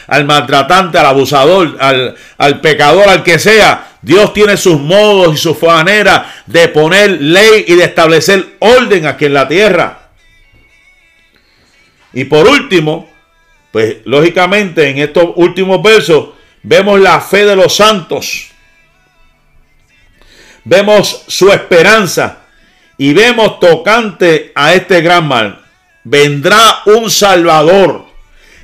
al, 0.09 0.25
maltratante, 0.25 0.99
al 0.99 1.07
abusador, 1.07 1.77
al, 1.79 2.61
pecador, 2.61 3.09
al 3.09 3.23
que 3.23 3.39
sea. 3.39 3.93
Dios 4.03 4.33
tiene 4.33 4.57
sus 4.57 4.81
modos 4.81 5.35
y 5.35 5.37
sus 5.37 5.63
maneras 5.63 6.23
de 6.47 6.67
poner 6.67 7.23
ley 7.23 7.65
y 7.69 7.77
de 7.77 7.85
establecer 7.85 8.57
orden 8.59 9.07
aquí 9.07 9.27
en 9.27 9.35
la 9.35 9.47
tierra. 9.47 10.09
Y 12.13 12.25
por 12.25 12.49
último, 12.49 13.09
pues 13.71 13.99
lógicamente 14.07 14.89
en 14.89 14.99
estos 14.99 15.29
últimos 15.37 15.81
versos 15.81 16.31
vemos 16.65 16.99
la 16.99 17.21
fe 17.21 17.45
de 17.45 17.55
los 17.55 17.77
santos. 17.77 18.49
Vemos 20.65 21.23
su 21.29 21.53
esperanza 21.53 22.44
y 23.05 23.13
vemos 23.13 23.61
tocante 23.61 24.51
a 24.55 24.73
este 24.73 25.03
gran 25.03 25.29
mal. 25.29 25.61
Vendrá 26.05 26.81
un 26.87 27.11
Salvador, 27.11 28.07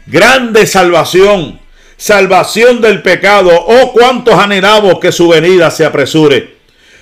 grande 0.07 0.67
salvación, 0.67 1.61
salvación 1.99 2.81
del 2.81 3.03
pecado. 3.03 3.51
Oh, 3.53 3.93
cuántos 3.93 4.33
anhelamos 4.37 4.99
que 4.99 5.13
su 5.13 5.29
venida 5.29 5.71
se 5.71 5.85
apresure. 5.85 6.57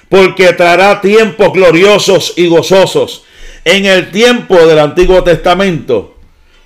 porque 0.09 0.53
traerá 0.55 1.01
tiempos 1.01 1.53
gloriosos 1.53 2.33
y 2.35 2.48
gozosos. 2.48 3.22
En 3.64 3.87
el 3.87 4.11
tiempo 4.11 4.57
del 4.66 4.81
Antiguo 4.81 5.22
Testamento, 5.22 6.16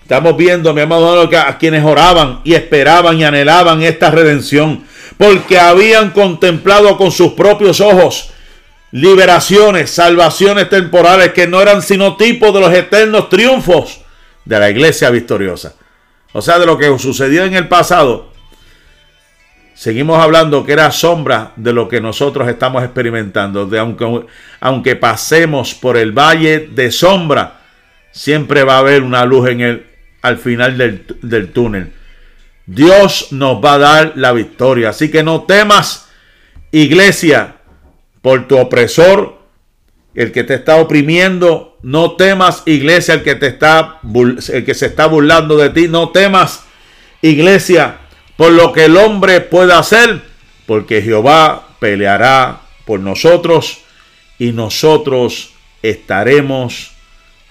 estamos 0.01 0.35
viendo, 0.39 0.73
mi 0.73 0.81
amado, 0.81 1.29
a 1.37 1.59
quienes 1.59 1.85
oraban 1.85 2.41
y 2.45 2.55
esperaban 2.55 3.19
y 3.19 3.25
anhelaban 3.25 3.83
esta 3.83 4.11
redención, 4.11 4.85
porque 5.19 5.59
habían 5.59 6.13
contemplado 6.13 6.97
con 6.97 7.13
sus 7.13 7.35
propios 7.35 7.83
ojos 7.83 8.33
liberaciones, 8.93 9.91
salvaciones 9.91 10.69
temporales 10.69 11.33
que 11.33 11.47
no 11.47 11.61
eran 11.61 11.83
sino 11.83 12.17
tipo 12.17 12.53
de 12.53 12.61
los 12.61 12.73
eternos 12.73 13.29
triunfos 13.29 14.03
de 14.45 14.59
la 14.59 14.71
iglesia 14.71 15.11
victoriosa. 15.11 15.75
O 16.33 16.41
sea, 16.41 16.59
de 16.59 16.67
lo 16.67 16.79
que 16.79 16.99
sucedió 16.99 17.45
en 17.45 17.55
el 17.55 17.69
pasado, 17.69 18.33
seguimos 19.75 20.23
hablando 20.23 20.65
que 20.65 20.73
era 20.73 20.91
sombra 20.91 21.53
de 21.57 21.73
lo 21.73 21.89
que 21.89 22.01
nosotros 22.01 22.49
estamos 22.49 22.85
experimentando. 22.85 23.67
De 23.67 23.79
aunque, 23.79 24.27
aunque 24.61 24.97
pasemos 24.97 25.75
por 25.75 25.97
el 25.97 26.13
valle 26.13 26.69
de 26.71 26.91
sombra, 26.91 27.61
siempre 28.13 28.63
va 28.63 28.77
a 28.77 28.79
haber 28.79 29.03
una 29.03 29.25
luz 29.25 29.49
en 29.49 29.61
el, 29.61 29.87
al 30.21 30.39
final 30.39 30.77
del, 30.77 31.07
del 31.23 31.53
túnel. 31.53 31.93
Dios 32.67 33.29
nos 33.33 33.63
va 33.63 33.75
a 33.75 33.79
dar 33.79 34.13
la 34.17 34.33
victoria. 34.33 34.91
Así 34.91 35.11
que 35.11 35.23
no 35.23 35.43
temas, 35.43 36.09
iglesia, 36.71 37.57
por 38.23 38.49
tu 38.49 38.57
opresor, 38.57 39.37
el 40.15 40.33
que 40.33 40.45
te 40.45 40.55
está 40.55 40.77
oprimiendo. 40.77 41.77
No 41.83 42.13
temas, 42.13 42.63
iglesia, 42.65 43.15
el 43.15 43.23
que 43.23 43.35
te 43.35 43.49
está 43.49 43.99
el 44.05 44.65
que 44.65 44.75
se 44.75 44.87
está 44.87 45.07
burlando 45.07 45.57
de 45.57 45.71
ti. 45.71 45.89
No 45.89 46.11
temas, 46.11 46.65
iglesia, 47.21 47.99
por 48.37 48.53
lo 48.53 48.73
que 48.73 48.85
el 48.85 48.97
hombre 48.97 49.41
pueda 49.41 49.79
hacer, 49.79 50.23
porque 50.67 51.03
Jehová 51.03 51.69
peleará 51.81 52.61
por 52.87 53.01
nosotros 53.01 53.79
y 54.39 54.53
nosotros 54.53 55.51
estaremos 55.83 56.93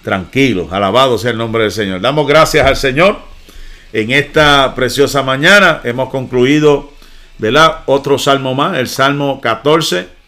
tranquilos. 0.02 0.72
Alabado 0.72 1.18
sea 1.18 1.32
el 1.32 1.38
nombre 1.38 1.64
del 1.64 1.72
Señor. 1.72 2.00
Damos 2.00 2.26
gracias 2.26 2.66
al 2.66 2.76
Señor. 2.76 3.18
En 3.92 4.10
esta 4.10 4.74
preciosa 4.74 5.22
mañana 5.22 5.82
hemos 5.84 6.08
concluido, 6.08 6.90
¿verdad? 7.36 7.80
Otro 7.84 8.16
salmo 8.16 8.54
más, 8.54 8.78
el 8.78 8.88
Salmo 8.88 9.42
14 9.42 10.21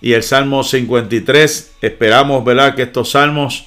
y 0.00 0.12
el 0.12 0.22
Salmo 0.22 0.62
53. 0.62 1.76
Esperamos, 1.80 2.44
¿verdad?, 2.44 2.74
que 2.74 2.82
estos 2.82 3.10
salmos 3.10 3.66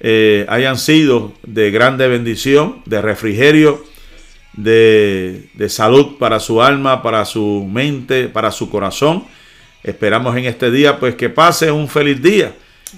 eh, 0.00 0.46
hayan 0.48 0.78
sido 0.78 1.32
de 1.42 1.70
grande 1.70 2.06
bendición, 2.08 2.82
de 2.86 3.02
refrigerio, 3.02 3.84
de, 4.54 5.48
salud 5.68 6.18
para 6.18 6.40
su 6.40 6.62
alma, 6.62 7.02
para 7.02 7.24
su 7.24 7.66
mente, 7.70 8.28
para 8.28 8.50
su 8.50 8.70
corazón. 8.70 9.24
Esperamos 9.82 10.36
en 10.36 10.44
este 10.44 10.70
día, 10.70 10.98
pues, 10.98 11.14
que 11.14 11.28
pase 11.28 11.70
un 11.70 11.88
feliz 11.88 12.20
día. 12.20 12.52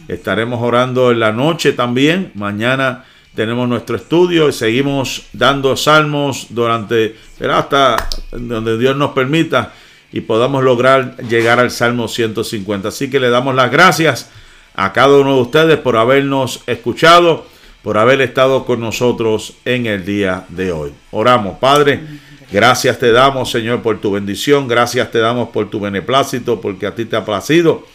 Estaremos 0.08 0.62
orando 0.62 1.10
en 1.10 1.20
la 1.20 1.32
noche 1.32 1.72
también. 1.72 2.32
Mañana 2.34 3.04
tenemos 3.34 3.68
nuestro 3.68 3.96
estudio 3.96 4.48
y 4.48 4.52
seguimos 4.52 5.26
dando 5.32 5.76
salmos 5.76 6.46
durante, 6.50 7.16
hasta 7.48 8.08
donde 8.32 8.78
Dios 8.78 8.96
nos 8.96 9.12
permita 9.12 9.72
y 10.12 10.22
podamos 10.22 10.64
lograr 10.64 11.16
llegar 11.28 11.58
al 11.58 11.70
Salmo 11.70 12.08
150. 12.08 12.88
Así 12.88 13.10
que 13.10 13.20
le 13.20 13.30
damos 13.30 13.54
las 13.54 13.70
gracias 13.70 14.30
a 14.74 14.92
cada 14.92 15.16
uno 15.18 15.36
de 15.36 15.42
ustedes 15.42 15.78
por 15.78 15.96
habernos 15.96 16.62
escuchado, 16.66 17.46
por 17.82 17.98
haber 17.98 18.20
estado 18.20 18.64
con 18.64 18.80
nosotros 18.80 19.54
en 19.64 19.86
el 19.86 20.04
día 20.04 20.44
de 20.48 20.72
hoy. 20.72 20.92
Oramos, 21.10 21.58
Padre. 21.58 22.00
Gracias 22.52 22.98
te 22.98 23.12
damos, 23.12 23.50
Señor, 23.50 23.80
por 23.82 24.00
tu 24.00 24.10
bendición. 24.10 24.66
Gracias 24.66 25.10
te 25.10 25.18
damos 25.18 25.50
por 25.50 25.70
tu 25.70 25.78
beneplácito, 25.78 26.60
porque 26.60 26.86
a 26.86 26.94
ti 26.94 27.04
te 27.04 27.16
ha 27.16 27.24
placido. 27.24 27.86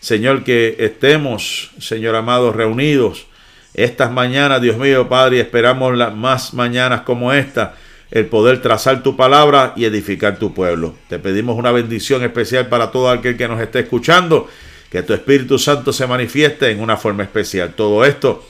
Señor, 0.00 0.44
que 0.44 0.76
estemos, 0.78 1.72
Señor 1.80 2.14
amado, 2.14 2.52
reunidos 2.52 3.26
estas 3.74 4.10
mañanas, 4.10 4.60
Dios 4.60 4.76
mío, 4.76 5.08
Padre, 5.08 5.40
esperamos 5.40 5.96
las 5.96 6.14
más 6.14 6.54
mañanas 6.54 7.02
como 7.02 7.32
esta 7.32 7.74
el 8.10 8.26
poder 8.26 8.62
trazar 8.62 9.02
tu 9.02 9.16
palabra 9.16 9.72
y 9.76 9.84
edificar 9.84 10.38
tu 10.38 10.54
pueblo. 10.54 10.94
Te 11.08 11.18
pedimos 11.18 11.56
una 11.56 11.72
bendición 11.72 12.22
especial 12.22 12.68
para 12.68 12.90
todo 12.90 13.10
aquel 13.10 13.36
que 13.36 13.48
nos 13.48 13.60
esté 13.60 13.80
escuchando, 13.80 14.48
que 14.90 15.02
tu 15.02 15.12
Espíritu 15.12 15.58
Santo 15.58 15.92
se 15.92 16.06
manifieste 16.06 16.70
en 16.70 16.80
una 16.80 16.96
forma 16.96 17.22
especial. 17.22 17.74
Todo 17.74 18.04
esto 18.04 18.44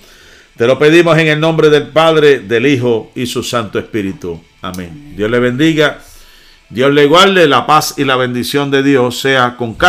te 0.58 0.66
lo 0.66 0.76
pedimos 0.76 1.16
en 1.18 1.28
el 1.28 1.38
nombre 1.38 1.70
del 1.70 1.86
Padre, 1.86 2.40
del 2.40 2.66
Hijo 2.66 3.12
y 3.14 3.26
su 3.26 3.44
Santo 3.44 3.78
Espíritu. 3.78 4.42
Amén. 4.60 5.14
Dios 5.16 5.30
le 5.30 5.38
bendiga. 5.38 6.00
Dios 6.68 6.92
le 6.92 7.06
guarde. 7.06 7.46
La 7.46 7.64
paz 7.64 7.94
y 7.96 8.04
la 8.04 8.16
bendición 8.16 8.68
de 8.72 8.82
Dios 8.82 9.20
sea 9.20 9.54
con 9.56 9.74
cada 9.74 9.86